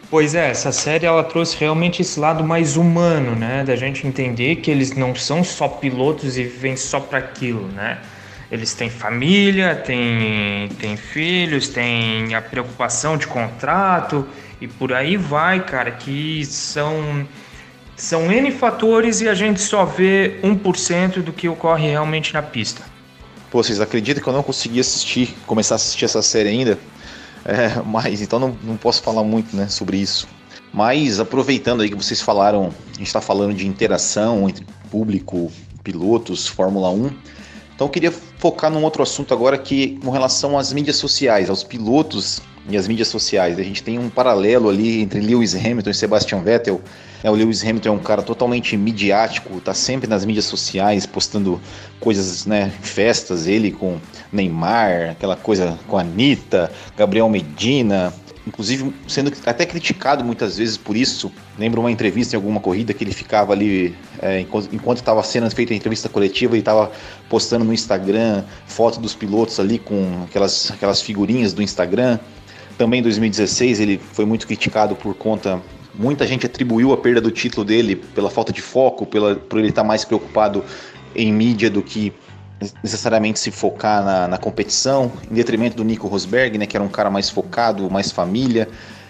Pois 0.10 0.34
é, 0.34 0.50
essa 0.50 0.72
série 0.72 1.06
ela 1.06 1.24
trouxe 1.24 1.56
realmente 1.58 2.02
esse 2.02 2.20
lado 2.20 2.44
mais 2.44 2.76
humano, 2.76 3.36
né, 3.36 3.64
da 3.64 3.76
gente 3.76 4.08
entender 4.08 4.56
que 4.56 4.72
eles 4.72 4.96
não 4.96 5.14
são 5.14 5.44
só 5.44 5.68
pilotos 5.68 6.36
e 6.36 6.44
vivem 6.44 6.76
só 6.76 7.00
para 7.00 7.20
aquilo, 7.20 7.68
né? 7.68 8.00
Eles 8.52 8.74
têm 8.74 8.90
família, 8.90 9.76
têm, 9.76 10.68
têm 10.80 10.98
filhos, 10.98 11.70
têm 11.70 12.34
a 12.34 12.42
preocupação 12.42 13.16
de 13.16 13.28
contrato 13.28 14.28
e 14.60 14.68
por 14.68 14.92
aí 14.92 15.16
vai, 15.16 15.64
cara, 15.64 15.92
que 15.92 16.44
são 16.44 17.28
são 18.00 18.32
N 18.32 18.50
fatores 18.52 19.20
e 19.20 19.28
a 19.28 19.34
gente 19.34 19.62
só 19.62 19.84
vê 19.84 20.40
1% 20.42 21.22
do 21.22 21.34
que 21.34 21.50
ocorre 21.50 21.90
realmente 21.90 22.34
na 22.34 22.42
pista. 22.42 22.82
Pô, 23.52 23.62
vocês 23.62 23.82
acreditam 23.82 24.24
que 24.24 24.30
eu 24.30 24.34
não 24.34 24.42
consegui 24.42 24.80
assistir, 24.80 25.36
começar 25.46 25.76
a 25.76 25.78
assistir 25.78 26.06
essa 26.06 26.22
série 26.22 26.50
ainda? 26.50 26.80
É, 27.44 27.82
mas 27.86 28.22
então 28.22 28.40
não, 28.40 28.58
não 28.64 28.78
posso 28.78 29.04
falar 29.04 29.24
muito 29.24 29.56
né, 29.56 29.68
sobre 29.68 29.98
isso. 29.98 30.28
Mas 30.74 31.20
aproveitando 31.20 31.82
aí 31.82 31.90
que 31.90 31.96
vocês 31.96 32.22
falaram, 32.22 32.72
a 32.94 32.98
gente 32.98 33.08
está 33.08 33.20
falando 33.20 33.54
de 33.54 33.68
interação 33.68 34.48
entre 34.48 34.66
público, 34.90 35.52
pilotos, 35.84 36.48
Fórmula 36.48 36.90
1. 36.90 37.12
Então 37.76 37.88
eu 37.88 37.92
queria 37.92 38.12
focar 38.12 38.72
num 38.72 38.84
outro 38.84 39.04
assunto 39.04 39.34
agora 39.34 39.58
que 39.58 39.98
com 40.04 40.12
relação 40.12 40.58
às 40.58 40.72
mídias 40.72 40.96
sociais, 40.96 41.50
aos 41.50 41.64
pilotos 41.64 42.42
e 42.68 42.78
as 42.78 42.88
mídias 42.88 43.08
sociais. 43.08 43.58
A 43.58 43.64
gente 43.64 43.84
tem 43.84 43.98
um 43.98 44.10
paralelo 44.10 44.70
ali 44.70 45.02
entre 45.02 45.20
Lewis 45.20 45.56
Hamilton 45.56 45.90
e 45.90 45.94
Sebastian 45.94 46.42
Vettel. 46.42 46.82
É, 47.24 47.30
o 47.30 47.34
Lewis 47.34 47.64
Hamilton 47.64 47.90
é 47.90 47.92
um 47.92 48.00
cara 48.00 48.22
totalmente 48.22 48.78
midiático, 48.78 49.60
tá 49.60 49.74
sempre 49.74 50.08
nas 50.08 50.24
mídias 50.24 50.46
sociais, 50.46 51.06
postando 51.06 51.60
coisas, 52.00 52.46
né, 52.46 52.72
festas, 52.82 53.46
ele 53.46 53.72
com 53.72 53.98
Neymar, 54.32 55.12
aquela 55.12 55.36
coisa 55.36 55.78
com 55.88 55.98
a 55.98 56.02
Anitta, 56.02 56.72
Gabriel 56.96 57.28
Medina, 57.28 58.14
inclusive 58.48 58.94
sendo 59.08 59.32
até 59.46 59.66
criticado 59.66 60.24
muitas 60.24 60.58
vezes 60.58 60.78
por 60.78 60.96
isso. 60.96 61.32
Lembro 61.58 61.82
uma 61.82 61.92
entrevista 61.92 62.36
em 62.36 62.38
alguma 62.38 62.60
corrida 62.60 62.94
que 62.94 63.04
ele 63.04 63.14
ficava 63.14 63.52
ali, 63.54 63.96
é, 64.22 64.40
enquanto 64.40 64.98
estava 64.98 65.22
sendo 65.24 65.50
feita 65.52 65.74
a 65.74 65.76
entrevista 65.76 66.08
coletiva, 66.08 66.54
ele 66.54 66.62
estava 66.62 66.92
postando 67.30 67.66
no 67.66 67.74
Instagram 67.74 68.44
foto 68.66 69.00
dos 69.00 69.14
pilotos 69.14 69.60
ali 69.60 69.78
com 69.78 70.24
aquelas, 70.24 70.72
aquelas 70.72 71.02
figurinhas 71.02 71.54
do 71.54 71.62
Instagram. 71.62 72.20
Também 72.80 73.02
em 73.02 73.04
2016 73.04 73.82
ele 73.82 74.00
foi 74.14 74.24
muito 74.26 74.48
criticado 74.48 74.96
por 74.96 75.14
conta. 75.14 75.62
Muita 75.94 76.26
gente 76.26 76.46
atribuiu 76.46 76.94
a 76.94 76.98
perda 76.98 77.20
do 77.20 77.30
título 77.30 77.66
dele 77.66 77.98
pela 77.98 78.30
falta 78.30 78.54
de 78.54 78.62
foco, 78.62 79.06
pela, 79.06 79.36
por 79.36 79.60
ele 79.60 79.68
estar 79.68 79.84
mais 79.84 80.06
preocupado 80.06 80.64
em 81.14 81.34
mídia 81.34 81.70
do 81.70 81.84
que 81.84 82.14
necessariamente 82.82 83.38
se 83.38 83.52
focar 83.52 84.02
na, 84.02 84.28
na, 84.30 84.38
competição, 84.38 85.12
em 85.30 85.34
detrimento 85.34 85.76
do 85.76 85.84
Nico 85.84 86.08
Rosberg, 86.08 86.58
né, 86.58 86.66
que 86.66 86.78
era 86.78 86.84
um 86.84 86.88
cara 86.88 87.10
mais 87.10 87.30
focado, 87.30 87.92
mais 87.92 88.14
família. 88.14 88.70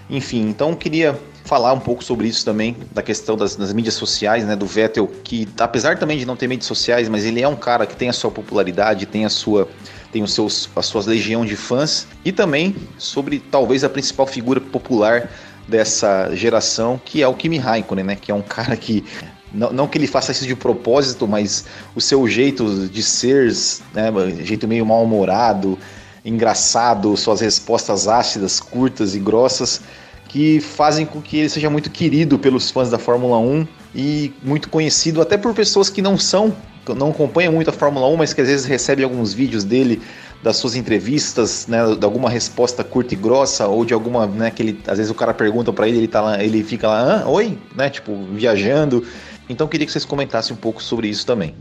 Enfim, 0.09 0.49
então 0.49 0.73
queria 0.73 1.19
falar 1.45 1.71
um 1.71 1.79
pouco 1.79 2.03
sobre 2.03 2.27
isso 2.27 2.43
também, 2.43 2.75
da 2.91 3.03
questão 3.03 3.37
das, 3.37 3.55
das, 3.55 3.71
mídias 3.71 3.93
sociais, 3.93 4.43
né, 4.45 4.55
do 4.55 4.65
Vettel, 4.65 5.07
que 5.23 5.47
apesar 5.59 5.99
também 5.99 6.17
de 6.17 6.25
não 6.25 6.35
ter 6.35 6.47
mídias 6.47 6.65
sociais, 6.65 7.07
mas 7.07 7.23
ele 7.23 7.39
é 7.39 7.47
um 7.47 7.55
cara 7.55 7.85
que 7.85 7.95
tem 7.95 8.09
a 8.09 8.13
sua 8.13 8.31
popularidade, 8.31 9.05
tem 9.05 9.25
a 9.25 9.29
sua 9.29 9.69
tem 10.11 10.23
os 10.23 10.33
seus 10.33 10.69
a 10.75 10.81
sua 10.81 11.03
legião 11.03 11.45
de 11.45 11.55
fãs 11.55 12.07
e 12.25 12.31
também 12.31 12.75
sobre 12.97 13.39
talvez 13.39 13.83
a 13.83 13.89
principal 13.89 14.25
figura 14.25 14.59
popular 14.59 15.29
dessa 15.67 16.35
geração, 16.35 16.99
que 17.03 17.21
é 17.21 17.27
o 17.27 17.33
Kimi 17.33 17.57
Raikkonen, 17.57 18.03
né, 18.03 18.15
que 18.15 18.31
é 18.31 18.35
um 18.35 18.41
cara 18.41 18.75
que 18.75 19.05
não, 19.53 19.71
não, 19.71 19.87
que 19.87 19.97
ele 19.97 20.07
faça 20.07 20.31
isso 20.31 20.45
de 20.45 20.55
propósito, 20.55 21.27
mas 21.27 21.65
o 21.95 22.01
seu 22.01 22.27
jeito 22.27 22.87
de 22.87 23.01
ser, 23.01 23.51
né, 23.93 24.11
jeito 24.43 24.67
meio 24.67 24.85
mal-humorado, 24.85 25.77
engraçado, 26.23 27.15
suas 27.17 27.41
respostas 27.41 28.07
ácidas, 28.07 28.59
curtas 28.59 29.15
e 29.15 29.19
grossas, 29.19 29.81
que 30.29 30.61
fazem 30.61 31.05
com 31.05 31.19
que 31.21 31.39
ele 31.39 31.49
seja 31.49 31.69
muito 31.69 31.89
querido 31.89 32.37
pelos 32.37 32.69
fãs 32.69 32.89
da 32.89 32.99
Fórmula 32.99 33.39
1 33.39 33.67
e 33.95 34.31
muito 34.43 34.69
conhecido 34.69 35.21
até 35.21 35.35
por 35.35 35.53
pessoas 35.55 35.89
que 35.89 36.03
não 36.03 36.17
são, 36.17 36.55
não 36.95 37.09
acompanham 37.09 37.51
muito 37.51 37.71
a 37.71 37.73
Fórmula 37.73 38.07
1, 38.07 38.15
mas 38.15 38.31
que 38.31 38.39
às 38.39 38.47
vezes 38.47 38.65
recebem 38.65 39.03
alguns 39.03 39.33
vídeos 39.33 39.63
dele 39.63 40.01
das 40.43 40.57
suas 40.57 40.75
entrevistas, 40.75 41.67
né, 41.67 41.79
de 41.95 42.05
alguma 42.05 42.29
resposta 42.29 42.83
curta 42.83 43.13
e 43.13 43.17
grossa 43.17 43.67
ou 43.67 43.83
de 43.83 43.93
alguma, 43.93 44.27
né, 44.27 44.51
que 44.51 44.61
ele, 44.61 44.81
às 44.87 44.97
vezes 44.97 45.11
o 45.11 45.15
cara 45.15 45.33
pergunta 45.33 45.73
para 45.73 45.87
ele, 45.87 45.97
ele 45.97 46.07
tá 46.07 46.21
lá, 46.21 46.41
ele 46.41 46.63
fica 46.63 46.87
lá, 46.87 47.27
oi, 47.27 47.57
né, 47.75 47.89
tipo, 47.89 48.15
viajando. 48.31 49.05
Então 49.49 49.67
queria 49.67 49.85
que 49.85 49.91
vocês 49.91 50.05
comentassem 50.05 50.55
um 50.55 50.59
pouco 50.59 50.81
sobre 50.81 51.07
isso 51.07 51.25
também. 51.25 51.55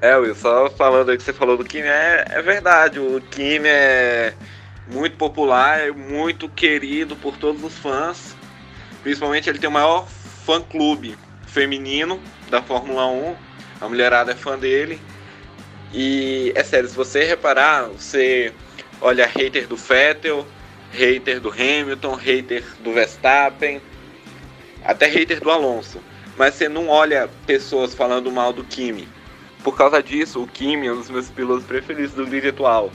É, 0.00 0.16
Will, 0.16 0.34
só 0.34 0.70
falando 0.70 1.10
aí 1.10 1.16
que 1.16 1.22
você 1.24 1.32
falou 1.32 1.56
do 1.56 1.64
Kimi, 1.64 1.86
é, 1.86 2.24
é 2.30 2.40
verdade, 2.40 3.00
o 3.00 3.20
Kimi 3.30 3.68
é 3.68 4.32
muito 4.88 5.16
popular, 5.16 5.80
é 5.80 5.90
muito 5.90 6.48
querido 6.48 7.16
por 7.16 7.36
todos 7.36 7.62
os 7.62 7.78
fãs. 7.78 8.36
Principalmente 9.02 9.48
ele 9.48 9.58
tem 9.58 9.68
o 9.68 9.72
maior 9.72 10.08
fã-clube 10.44 11.16
feminino 11.46 12.20
da 12.50 12.62
Fórmula 12.62 13.06
1. 13.06 13.36
A 13.80 13.88
mulherada 13.88 14.32
é 14.32 14.34
fã 14.34 14.58
dele. 14.58 15.00
E 15.92 16.52
é 16.54 16.62
sério, 16.64 16.88
se 16.88 16.96
você 16.96 17.24
reparar, 17.24 17.88
você 17.88 18.52
olha 19.00 19.26
hater 19.26 19.66
do 19.66 19.76
Vettel, 19.76 20.46
hater 20.92 21.40
do 21.40 21.50
Hamilton, 21.50 22.14
hater 22.14 22.64
do 22.80 22.92
Verstappen, 22.92 23.80
até 24.84 25.06
hater 25.06 25.40
do 25.40 25.50
Alonso 25.50 26.00
mas 26.36 26.54
você 26.54 26.68
não 26.68 26.88
olha 26.88 27.28
pessoas 27.46 27.94
falando 27.94 28.30
mal 28.30 28.52
do 28.52 28.64
Kimi. 28.64 29.08
Por 29.62 29.76
causa 29.76 30.02
disso, 30.02 30.42
o 30.42 30.46
Kimi 30.46 30.86
é 30.86 30.92
um 30.92 30.96
dos 30.96 31.10
meus 31.10 31.30
pilotos 31.30 31.64
preferidos 31.64 32.14
do 32.14 32.26
grid 32.26 32.48
atual. 32.48 32.90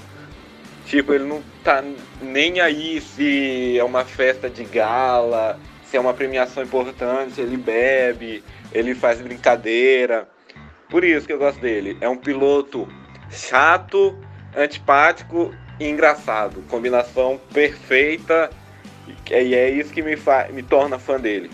Tipo, 0.88 1.13
ele 1.13 1.26
não 1.26 1.43
tá 1.63 1.84
nem 2.21 2.62
aí 2.62 3.02
se 3.02 3.78
é 3.78 3.84
uma 3.84 4.06
festa 4.06 4.50
de 4.50 4.63
gala, 4.63 5.60
se 5.84 5.97
é 5.97 6.00
uma 6.00 6.13
premiação 6.13 6.63
importante, 6.63 7.41
ele 7.41 7.58
bebe, 7.58 8.41
ele 8.71 8.95
faz 8.95 9.21
brincadeira. 9.21 10.30
Por 10.89 11.04
isso 11.04 11.28
que 11.28 11.34
eu 11.34 11.38
gosto 11.38 11.60
dele. 11.60 11.97
É 12.00 12.08
um 12.08 12.15
piloto 12.15 12.88
chato, 13.30 14.17
antipático 14.56 15.54
e 15.78 15.89
engraçado. 15.89 16.63
Combinação 16.69 17.39
perfeita. 17.54 18.50
E 19.30 19.54
é 19.54 19.69
isso 19.69 19.91
que 19.91 20.02
me, 20.02 20.15
me 20.54 20.63
torna 20.63 20.97
fã 20.97 21.19
dele. 21.19 21.52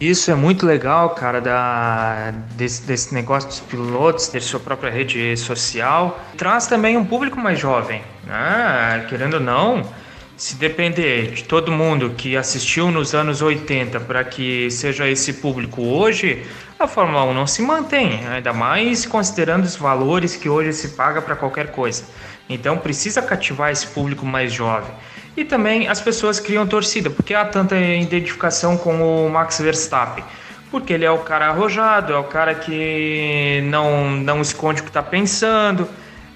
Isso 0.00 0.30
é 0.30 0.34
muito 0.34 0.66
legal, 0.66 1.10
cara, 1.10 1.40
da, 1.40 2.30
desse, 2.52 2.82
desse 2.82 3.14
negócio 3.14 3.48
dos 3.48 3.60
pilotos, 3.60 4.28
ter 4.28 4.42
sua 4.42 4.60
própria 4.60 4.90
rede 4.90 5.34
social. 5.38 6.20
Traz 6.36 6.66
também 6.66 6.98
um 6.98 7.04
público 7.04 7.40
mais 7.40 7.58
jovem, 7.58 8.02
né? 8.26 9.06
Querendo 9.08 9.34
ou 9.34 9.40
não, 9.40 9.88
se 10.36 10.54
depender 10.56 11.30
de 11.30 11.44
todo 11.44 11.72
mundo 11.72 12.10
que 12.10 12.36
assistiu 12.36 12.90
nos 12.90 13.14
anos 13.14 13.40
80 13.40 13.98
para 14.00 14.22
que 14.22 14.70
seja 14.70 15.08
esse 15.08 15.32
público 15.32 15.82
hoje, 15.82 16.44
a 16.78 16.86
Fórmula 16.86 17.24
1 17.24 17.32
não 17.32 17.46
se 17.46 17.62
mantém, 17.62 18.20
ainda 18.26 18.52
mais 18.52 19.06
considerando 19.06 19.64
os 19.64 19.76
valores 19.76 20.36
que 20.36 20.46
hoje 20.46 20.74
se 20.74 20.88
paga 20.88 21.22
para 21.22 21.34
qualquer 21.34 21.68
coisa. 21.68 22.04
Então 22.50 22.76
precisa 22.76 23.22
cativar 23.22 23.72
esse 23.72 23.86
público 23.86 24.26
mais 24.26 24.52
jovem. 24.52 24.90
E 25.36 25.44
também 25.44 25.86
as 25.86 26.00
pessoas 26.00 26.40
criam 26.40 26.66
torcida, 26.66 27.10
porque 27.10 27.34
há 27.34 27.44
tanta 27.44 27.78
identificação 27.78 28.76
com 28.76 29.26
o 29.26 29.30
Max 29.30 29.60
Verstappen. 29.60 30.24
Porque 30.70 30.92
ele 30.92 31.04
é 31.04 31.10
o 31.10 31.18
cara 31.18 31.48
arrojado, 31.48 32.12
é 32.12 32.18
o 32.18 32.24
cara 32.24 32.54
que 32.54 33.62
não, 33.66 34.10
não 34.10 34.40
esconde 34.40 34.80
o 34.80 34.84
que 34.84 34.90
está 34.90 35.02
pensando, 35.02 35.86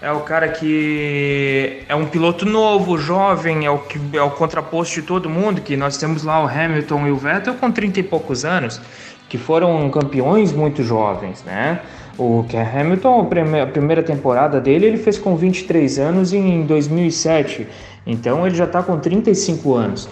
é 0.03 0.13
o 0.13 0.21
cara 0.21 0.49
que 0.49 1.83
é 1.89 1.95
um 1.95 2.07
piloto 2.07 2.47
novo, 2.47 2.97
jovem, 2.97 3.67
é 3.67 3.71
o, 3.71 3.79
que, 3.79 3.99
é 4.15 4.23
o 4.23 4.31
contraposto 4.31 5.01
de 5.01 5.07
todo 5.07 5.29
mundo, 5.29 5.61
que 5.61 5.77
nós 5.77 5.97
temos 5.97 6.23
lá 6.23 6.43
o 6.43 6.47
Hamilton 6.47 7.07
e 7.07 7.11
o 7.11 7.17
Vettel 7.17 7.55
com 7.55 7.71
30 7.71 8.01
e 8.01 8.03
poucos 8.03 8.45
anos, 8.45 8.81
que 9.29 9.37
foram 9.37 9.91
campeões 9.91 10.53
muito 10.53 10.83
jovens, 10.83 11.43
né? 11.45 11.81
O 12.19 12.45
que 12.49 12.57
Hamilton, 12.57 13.31
a 13.63 13.67
primeira 13.67 14.03
temporada 14.03 14.61
dele, 14.61 14.87
ele 14.87 14.99
fez 14.99 15.19
com 15.19 15.37
23 15.37 15.99
anos 15.99 16.33
em 16.35 16.67
2007. 16.67 17.67
Então 18.07 18.47
ele 18.47 18.57
já 18.57 18.65
está 18.65 18.83
com 18.83 18.99
35 18.99 19.75
anos. 19.75 20.09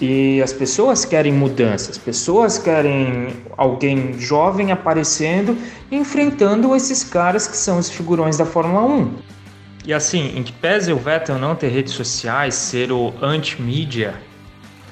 E 0.00 0.42
as 0.42 0.52
pessoas 0.52 1.04
querem 1.04 1.32
mudanças, 1.32 1.90
as 1.90 1.98
pessoas 1.98 2.58
querem 2.58 3.28
alguém 3.56 4.18
jovem 4.18 4.70
aparecendo, 4.70 5.56
enfrentando 5.90 6.76
esses 6.76 7.02
caras 7.02 7.48
que 7.48 7.56
são 7.56 7.78
os 7.78 7.88
figurões 7.88 8.36
da 8.36 8.44
Fórmula 8.44 8.82
1. 8.84 9.14
E 9.86 9.94
assim, 9.94 10.36
em 10.36 10.42
que 10.42 10.52
pese 10.52 10.92
o 10.92 10.98
Vettel 10.98 11.38
não 11.38 11.54
ter 11.54 11.68
redes 11.68 11.94
sociais, 11.94 12.54
ser 12.54 12.92
o 12.92 13.14
anti-mídia, 13.22 14.14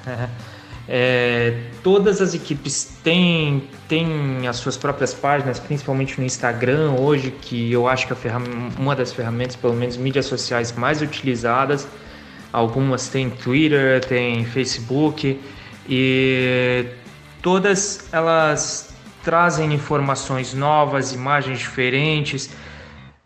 É, 0.87 1.61
todas 1.81 2.21
as 2.21 2.35
equipes 2.35 2.99
têm, 3.03 3.67
têm 3.87 4.47
as 4.47 4.57
suas 4.57 4.77
próprias 4.77 5.15
páginas, 5.15 5.59
principalmente 5.59 6.19
no 6.19 6.25
Instagram 6.25 6.91
hoje, 6.91 7.31
que 7.31 7.71
eu 7.71 7.87
acho 7.87 8.05
que 8.05 8.13
é 8.13 8.31
uma 8.77 8.95
das 8.95 9.11
ferramentas, 9.11 9.55
pelo 9.55 9.73
menos 9.73 9.97
mídias 9.97 10.27
sociais 10.27 10.71
mais 10.73 11.01
utilizadas. 11.01 11.87
Algumas 12.51 13.07
têm 13.09 13.29
Twitter, 13.29 14.03
têm 14.05 14.45
Facebook 14.45 15.39
e 15.87 16.85
todas 17.41 18.07
elas 18.11 18.93
trazem 19.23 19.73
informações 19.73 20.53
novas, 20.53 21.13
imagens 21.13 21.59
diferentes 21.59 22.49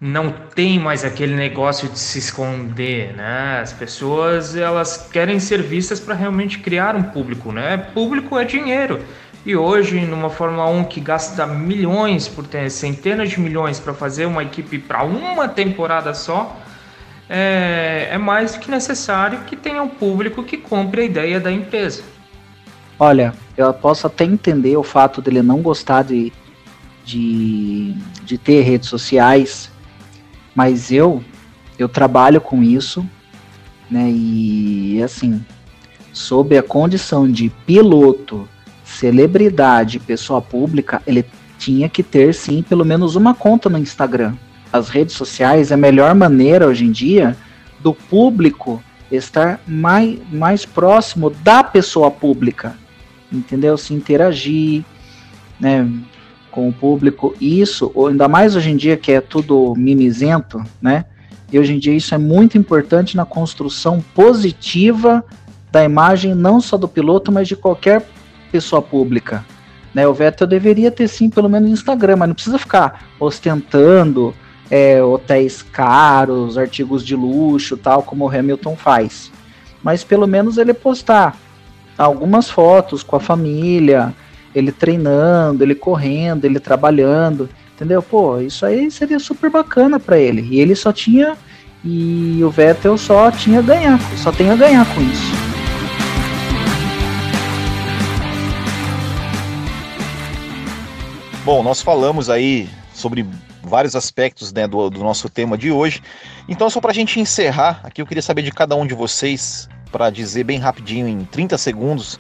não 0.02 0.32
tem 0.32 0.80
mais 0.80 1.04
aquele 1.04 1.36
negócio 1.36 1.90
de 1.90 2.00
se 2.00 2.20
esconder, 2.20 3.14
né? 3.14 3.60
As 3.62 3.74
pessoas 3.74 4.56
elas 4.56 5.10
querem 5.12 5.40
ser 5.40 5.62
vistas 5.62 6.00
para 6.00 6.16
realmente 6.16 6.60
criar 6.60 6.96
um 6.96 7.04
público, 7.04 7.52
né? 7.52 7.76
Público 7.78 8.38
é 8.38 8.46
dinheiro. 8.46 9.02
E 9.46 9.56
hoje, 9.58 10.00
numa 10.02 10.30
Fórmula 10.30 10.68
1 10.68 10.86
que 10.86 11.02
gasta 11.02 11.46
milhões, 11.46 12.30
por 12.30 12.46
centenas 12.70 13.30
de 13.30 13.42
milhões 13.42 13.80
para 13.80 13.94
fazer 13.94 14.26
uma 14.26 14.44
equipe 14.44 14.80
para 14.80 15.04
uma 15.04 15.50
temporada 15.50 16.14
só, 16.14 16.58
é, 17.30 18.10
é 18.12 18.18
mais 18.18 18.54
do 18.54 18.60
que 18.60 18.72
necessário 18.72 19.42
que 19.42 19.56
tenha 19.56 19.84
um 19.84 19.88
público 19.88 20.44
que 20.44 20.58
compre 20.58 21.02
a 21.02 21.06
ideia 21.06 21.40
da 21.40 21.52
empresa. 21.52 22.02
Olha, 22.98 23.34
eu 23.56 23.72
posso 23.74 24.08
até 24.08 24.26
entender 24.26 24.76
o 24.76 24.84
fato 24.84 25.22
dele 25.22 25.42
não 25.42 25.62
gostar 25.62 26.04
de, 26.04 26.34
de, 27.06 27.94
de 28.26 28.38
ter 28.38 28.62
redes 28.62 28.90
sociais, 28.90 29.72
mas 30.56 30.92
eu 30.92 31.24
eu 31.78 31.88
trabalho 31.88 32.42
com 32.42 32.62
isso, 32.62 33.08
né? 33.90 34.12
E 34.12 35.02
assim, 35.02 35.42
sob 36.12 36.58
a 36.58 36.64
condição 36.64 37.32
de 37.32 37.50
piloto, 37.66 38.50
celebridade, 38.84 39.98
pessoa 39.98 40.42
pública, 40.42 41.02
ele 41.08 41.26
tinha 41.58 41.88
que 41.88 42.04
ter 42.04 42.34
sim 42.34 42.62
pelo 42.62 42.84
menos 42.84 43.16
uma 43.16 43.34
conta 43.34 43.70
no 43.70 43.78
Instagram. 43.78 44.36
As 44.72 44.90
redes 44.90 45.16
sociais 45.16 45.72
é 45.72 45.74
a 45.74 45.78
melhor 45.78 46.14
maneira 46.16 46.68
hoje 46.68 46.86
em 46.86 46.92
dia 46.92 47.36
do 47.80 47.94
público 47.94 48.84
estar 49.12 49.60
mais, 49.68 50.20
mais 50.32 50.66
próximo 50.66 51.30
da 51.30 51.64
pessoa 51.64 52.12
pública, 52.12 52.76
entendeu? 53.32 53.78
Se 53.78 53.94
interagir, 53.94 54.84
né, 55.60 55.90
com 56.52 56.70
o 56.70 56.74
público. 56.74 57.36
Isso, 57.40 57.92
ainda 58.08 58.28
mais 58.28 58.56
hoje 58.56 58.70
em 58.70 58.78
dia 58.78 58.98
que 58.98 59.12
é 59.12 59.22
tudo 59.22 59.74
mimizento, 59.76 60.64
né? 60.82 61.06
E 61.52 61.58
hoje 61.58 61.74
em 61.74 61.80
dia 61.80 61.96
isso 61.96 62.14
é 62.14 62.18
muito 62.18 62.58
importante 62.58 63.18
na 63.18 63.26
construção 63.26 64.04
positiva 64.14 65.24
da 65.72 65.84
imagem, 65.84 66.36
não 66.36 66.62
só 66.62 66.78
do 66.78 66.88
piloto, 66.88 67.32
mas 67.32 67.48
de 67.48 67.56
qualquer 67.56 68.06
pessoa 68.52 68.82
pública. 68.82 69.44
Né? 69.94 70.08
O 70.08 70.14
Vettel 70.14 70.46
deveria 70.46 70.92
ter 70.92 71.08
sim, 71.08 71.30
pelo 71.30 71.50
menos 71.50 71.72
Instagram, 71.72 72.18
mas 72.18 72.30
não 72.30 72.36
precisa 72.36 72.60
ficar 72.60 73.08
ostentando 73.20 74.34
é, 74.70 75.02
hotéis 75.02 75.62
caros, 75.62 76.58
artigos 76.58 77.06
de 77.06 77.16
luxo, 77.16 77.76
tal 77.76 78.04
como 78.04 78.26
o 78.26 78.30
Hamilton 78.30 78.76
faz. 78.76 79.32
Mas 79.84 80.04
pelo 80.04 80.28
menos 80.28 80.58
ele 80.58 80.74
postar 80.74 81.38
algumas 81.98 82.50
fotos 82.50 83.04
com 83.04 83.16
a 83.16 83.20
família, 83.20 84.14
ele 84.54 84.72
treinando, 84.72 85.64
ele 85.64 85.76
correndo, 85.76 86.46
ele 86.46 86.60
trabalhando, 86.60 87.50
entendeu? 87.76 88.02
Pô, 88.02 88.40
isso 88.40 88.66
aí 88.66 88.90
seria 88.92 89.20
super 89.20 89.50
bacana 89.50 90.00
para 90.00 90.18
ele. 90.18 90.48
E 90.52 90.60
ele 90.60 90.76
só 90.76 90.92
tinha 90.92 91.38
e 91.84 92.40
o 92.44 92.50
Vettel 92.50 92.98
só 92.98 93.32
tinha 93.32 93.60
a 93.60 93.62
ganhar, 93.62 94.00
só 94.18 94.32
tem 94.32 94.50
a 94.50 94.56
ganhar 94.56 94.86
com 94.94 95.02
isso. 95.02 95.50
Bom, 101.46 101.64
nós 101.64 101.82
falamos 101.82 102.30
aí 102.30 102.70
sobre 102.94 103.26
vários 103.70 103.96
aspectos 103.96 104.52
né, 104.52 104.68
do, 104.68 104.90
do, 104.90 105.00
nosso 105.02 105.30
tema 105.30 105.58
de 105.58 105.72
hoje. 105.72 106.02
Então, 106.48 106.70
só 106.70 106.82
para 106.82 106.92
a 106.92 106.94
gente 106.94 107.20
encerrar, 107.20 107.80
aqui 107.84 108.02
eu 108.02 108.06
queria 108.06 108.22
saber 108.22 108.42
de 108.42 108.52
cada 108.52 108.76
um 108.76 108.86
de 108.86 108.94
vocês, 108.94 109.70
para 109.92 110.10
dizer 110.10 110.44
bem 110.44 110.60
rapidinho, 110.60 111.08
em 111.08 111.24
30 111.24 111.58
segundos, 111.58 112.20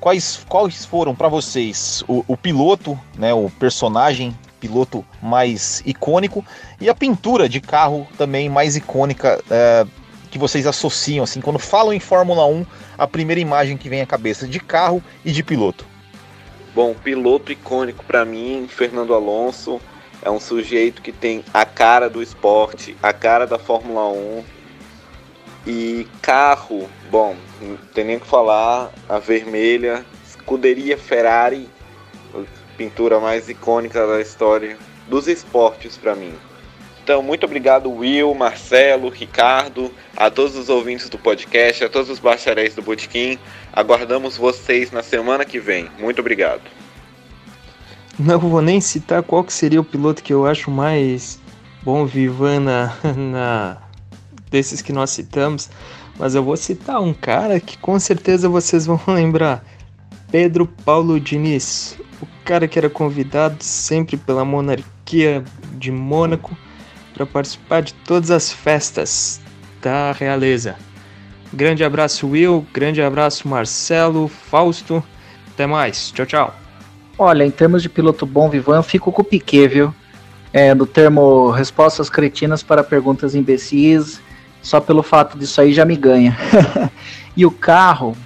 quais, 0.00 0.44
quais 0.48 0.84
foram 0.84 1.14
para 1.14 1.28
vocês 1.28 2.02
o, 2.08 2.24
o, 2.26 2.36
piloto, 2.36 2.98
né, 3.16 3.32
o 3.32 3.50
personagem 3.50 4.36
piloto 4.58 5.04
mais 5.22 5.82
icônico 5.84 6.44
e 6.80 6.88
a 6.88 6.94
pintura 6.94 7.48
de 7.48 7.60
carro 7.60 8.08
também 8.16 8.48
mais 8.48 8.74
icônica 8.74 9.42
é, 9.50 9.86
que 10.30 10.38
vocês 10.38 10.66
associam, 10.66 11.24
assim, 11.24 11.40
quando 11.40 11.58
falam 11.58 11.92
em 11.92 12.00
Fórmula 12.00 12.46
1, 12.46 12.66
a 12.98 13.06
primeira 13.06 13.40
imagem 13.40 13.76
que 13.76 13.88
vem 13.88 14.00
à 14.00 14.06
cabeça 14.06 14.46
de 14.46 14.58
carro 14.58 15.02
e 15.24 15.30
de 15.30 15.42
piloto. 15.42 15.86
Bom, 16.74 16.94
piloto 16.94 17.52
icônico 17.52 18.04
para 18.04 18.24
mim, 18.24 18.66
Fernando 18.68 19.14
Alonso, 19.14 19.80
é 20.26 20.30
um 20.30 20.40
sujeito 20.40 21.02
que 21.02 21.12
tem 21.12 21.44
a 21.54 21.64
cara 21.64 22.10
do 22.10 22.20
esporte, 22.20 22.96
a 23.00 23.12
cara 23.12 23.46
da 23.46 23.60
Fórmula 23.60 24.08
1. 24.08 24.44
E 25.68 26.08
carro, 26.20 26.88
bom, 27.08 27.36
não 27.60 27.76
tem 27.94 28.04
nem 28.04 28.16
o 28.16 28.20
que 28.20 28.26
falar, 28.26 28.92
a 29.08 29.20
vermelha, 29.20 30.04
escuderia 30.26 30.98
Ferrari, 30.98 31.70
pintura 32.76 33.20
mais 33.20 33.48
icônica 33.48 34.04
da 34.04 34.20
história 34.20 34.76
dos 35.06 35.28
esportes 35.28 35.96
para 35.96 36.16
mim. 36.16 36.34
Então, 37.04 37.22
muito 37.22 37.46
obrigado, 37.46 37.88
Will, 37.88 38.34
Marcelo, 38.34 39.08
Ricardo, 39.08 39.92
a 40.16 40.28
todos 40.28 40.56
os 40.56 40.68
ouvintes 40.68 41.08
do 41.08 41.18
podcast, 41.18 41.84
a 41.84 41.88
todos 41.88 42.10
os 42.10 42.18
bacharéis 42.18 42.74
do 42.74 42.82
Botequim. 42.82 43.38
Aguardamos 43.72 44.36
vocês 44.36 44.90
na 44.90 45.04
semana 45.04 45.44
que 45.44 45.60
vem. 45.60 45.88
Muito 46.00 46.18
obrigado. 46.18 46.62
Não 48.18 48.38
vou 48.38 48.62
nem 48.62 48.80
citar 48.80 49.22
qual 49.22 49.44
que 49.44 49.52
seria 49.52 49.80
o 49.80 49.84
piloto 49.84 50.22
que 50.22 50.32
eu 50.32 50.46
acho 50.46 50.70
mais 50.70 51.38
bom 51.82 52.06
vivan 52.06 52.60
na, 52.60 52.94
na 53.14 53.76
desses 54.50 54.80
que 54.80 54.92
nós 54.92 55.10
citamos, 55.10 55.68
mas 56.18 56.34
eu 56.34 56.42
vou 56.42 56.56
citar 56.56 57.00
um 57.00 57.12
cara 57.12 57.60
que 57.60 57.76
com 57.76 57.98
certeza 57.98 58.48
vocês 58.48 58.86
vão 58.86 59.00
lembrar. 59.06 59.62
Pedro 60.30 60.66
Paulo 60.66 61.20
Diniz, 61.20 61.98
o 62.20 62.26
cara 62.44 62.66
que 62.66 62.78
era 62.78 62.88
convidado 62.88 63.62
sempre 63.62 64.16
pela 64.16 64.44
monarquia 64.44 65.44
de 65.74 65.92
Mônaco 65.92 66.56
para 67.12 67.26
participar 67.26 67.82
de 67.82 67.92
todas 67.94 68.30
as 68.30 68.50
festas 68.50 69.40
da 69.82 70.12
realeza. 70.12 70.76
Grande 71.52 71.84
abraço, 71.84 72.26
Will. 72.28 72.66
Grande 72.72 73.00
abraço, 73.00 73.46
Marcelo, 73.46 74.26
Fausto. 74.28 75.04
Até 75.52 75.66
mais. 75.66 76.10
Tchau, 76.10 76.26
tchau. 76.26 76.65
Olha, 77.18 77.44
em 77.44 77.50
termos 77.50 77.82
de 77.82 77.88
piloto 77.88 78.26
bom 78.26 78.50
vivan, 78.50 78.82
fico 78.82 79.10
com 79.10 79.22
o 79.22 79.24
Piquet, 79.24 79.68
viu? 79.68 79.94
É, 80.52 80.74
do 80.74 80.86
termo 80.86 81.50
respostas 81.50 82.10
cretinas 82.10 82.62
para 82.62 82.84
perguntas 82.84 83.34
imbecis, 83.34 84.20
só 84.62 84.80
pelo 84.80 85.02
fato 85.02 85.38
disso 85.38 85.60
aí 85.60 85.72
já 85.72 85.84
me 85.84 85.96
ganha. 85.96 86.36
e 87.36 87.46
o 87.46 87.50
carro, 87.50 88.16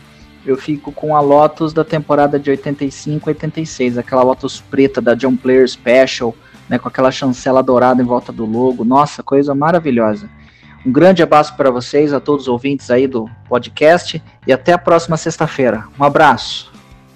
eu 0.45 0.57
fico 0.57 0.91
com 0.91 1.15
a 1.15 1.21
Lotus 1.21 1.73
da 1.73 1.85
temporada 1.85 2.39
de 2.39 2.51
85 2.51 3.31
86, 3.31 3.99
aquela 3.99 4.23
Lotus 4.23 4.61
preta 4.61 5.01
da 5.01 5.15
John 5.15 5.37
Player 5.37 5.69
Special, 5.69 6.35
né, 6.69 6.79
com 6.79 6.89
aquela 6.89 7.11
chancela 7.11 7.63
dourada 7.63 8.03
em 8.03 8.07
volta 8.07 8.33
do 8.33 8.45
logo. 8.45 8.85
Nossa, 8.85 9.23
coisa 9.23 9.55
maravilhosa. 9.55 10.29
Um 10.85 10.91
grande 10.91 11.23
abraço 11.23 11.55
para 11.57 11.71
vocês, 11.71 12.13
a 12.13 12.21
todos 12.21 12.43
os 12.43 12.49
ouvintes 12.49 12.91
aí 12.91 13.07
do 13.07 13.29
podcast 13.49 14.23
e 14.47 14.53
até 14.53 14.73
a 14.73 14.79
próxima 14.79 15.17
sexta-feira. 15.17 15.85
Um 15.99 16.05
abraço. 16.05 16.70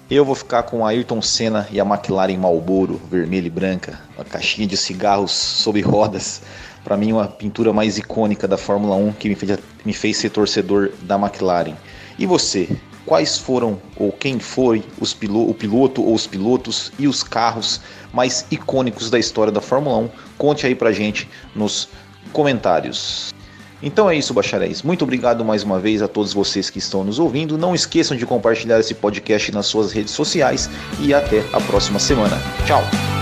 Eu 0.09 0.23
vou 0.23 0.35
ficar 0.35 0.61
com 0.61 0.85
a 0.85 0.89
Ayrton 0.89 1.19
Senna 1.19 1.67
e 1.71 1.79
a 1.79 1.83
McLaren 1.83 2.37
Marlboro, 2.37 3.01
vermelha 3.09 3.47
e 3.47 3.49
branca, 3.49 3.99
uma 4.15 4.23
caixinha 4.23 4.67
de 4.67 4.77
cigarros 4.77 5.31
sob 5.31 5.81
rodas. 5.81 6.43
Para 6.83 6.95
mim, 6.95 7.11
uma 7.11 7.27
pintura 7.27 7.73
mais 7.73 7.97
icônica 7.97 8.47
da 8.47 8.55
Fórmula 8.55 8.95
1 8.95 9.13
que 9.13 9.27
me 9.27 9.33
fez, 9.33 9.57
me 9.83 9.93
fez 9.93 10.17
ser 10.17 10.29
torcedor 10.29 10.91
da 11.01 11.15
McLaren. 11.15 11.73
E 12.19 12.25
você? 12.27 12.69
Quais 13.03 13.39
foram 13.39 13.81
ou 13.95 14.11
quem 14.11 14.39
foi 14.39 14.83
pilo, 15.19 15.49
o 15.49 15.55
piloto 15.55 16.03
ou 16.03 16.13
os 16.13 16.27
pilotos 16.27 16.91
e 16.99 17.07
os 17.07 17.23
carros 17.23 17.81
mais 18.13 18.45
icônicos 18.51 19.09
da 19.09 19.17
história 19.17 19.51
da 19.51 19.61
Fórmula 19.61 19.97
1? 19.97 20.09
Conte 20.37 20.67
aí 20.67 20.75
pra 20.75 20.91
gente 20.91 21.27
nos 21.55 21.89
comentários. 22.31 23.33
Então 23.85 24.09
é 24.09 24.17
isso, 24.17 24.33
bacharéis. 24.33 24.81
Muito 24.81 25.03
obrigado 25.03 25.45
mais 25.45 25.63
uma 25.63 25.79
vez 25.79 26.01
a 26.01 26.07
todos 26.07 26.33
vocês 26.33 26.71
que 26.71 26.79
estão 26.79 27.03
nos 27.03 27.19
ouvindo. 27.19 27.55
Não 27.55 27.75
esqueçam 27.75 28.17
de 28.17 28.25
compartilhar 28.25 28.79
esse 28.79 28.95
podcast 28.95 29.51
nas 29.51 29.67
suas 29.67 29.91
redes 29.91 30.11
sociais 30.11 30.67
e 30.99 31.13
até 31.13 31.43
a 31.53 31.61
próxima 31.61 31.99
semana. 31.99 32.35
Tchau! 32.65 33.14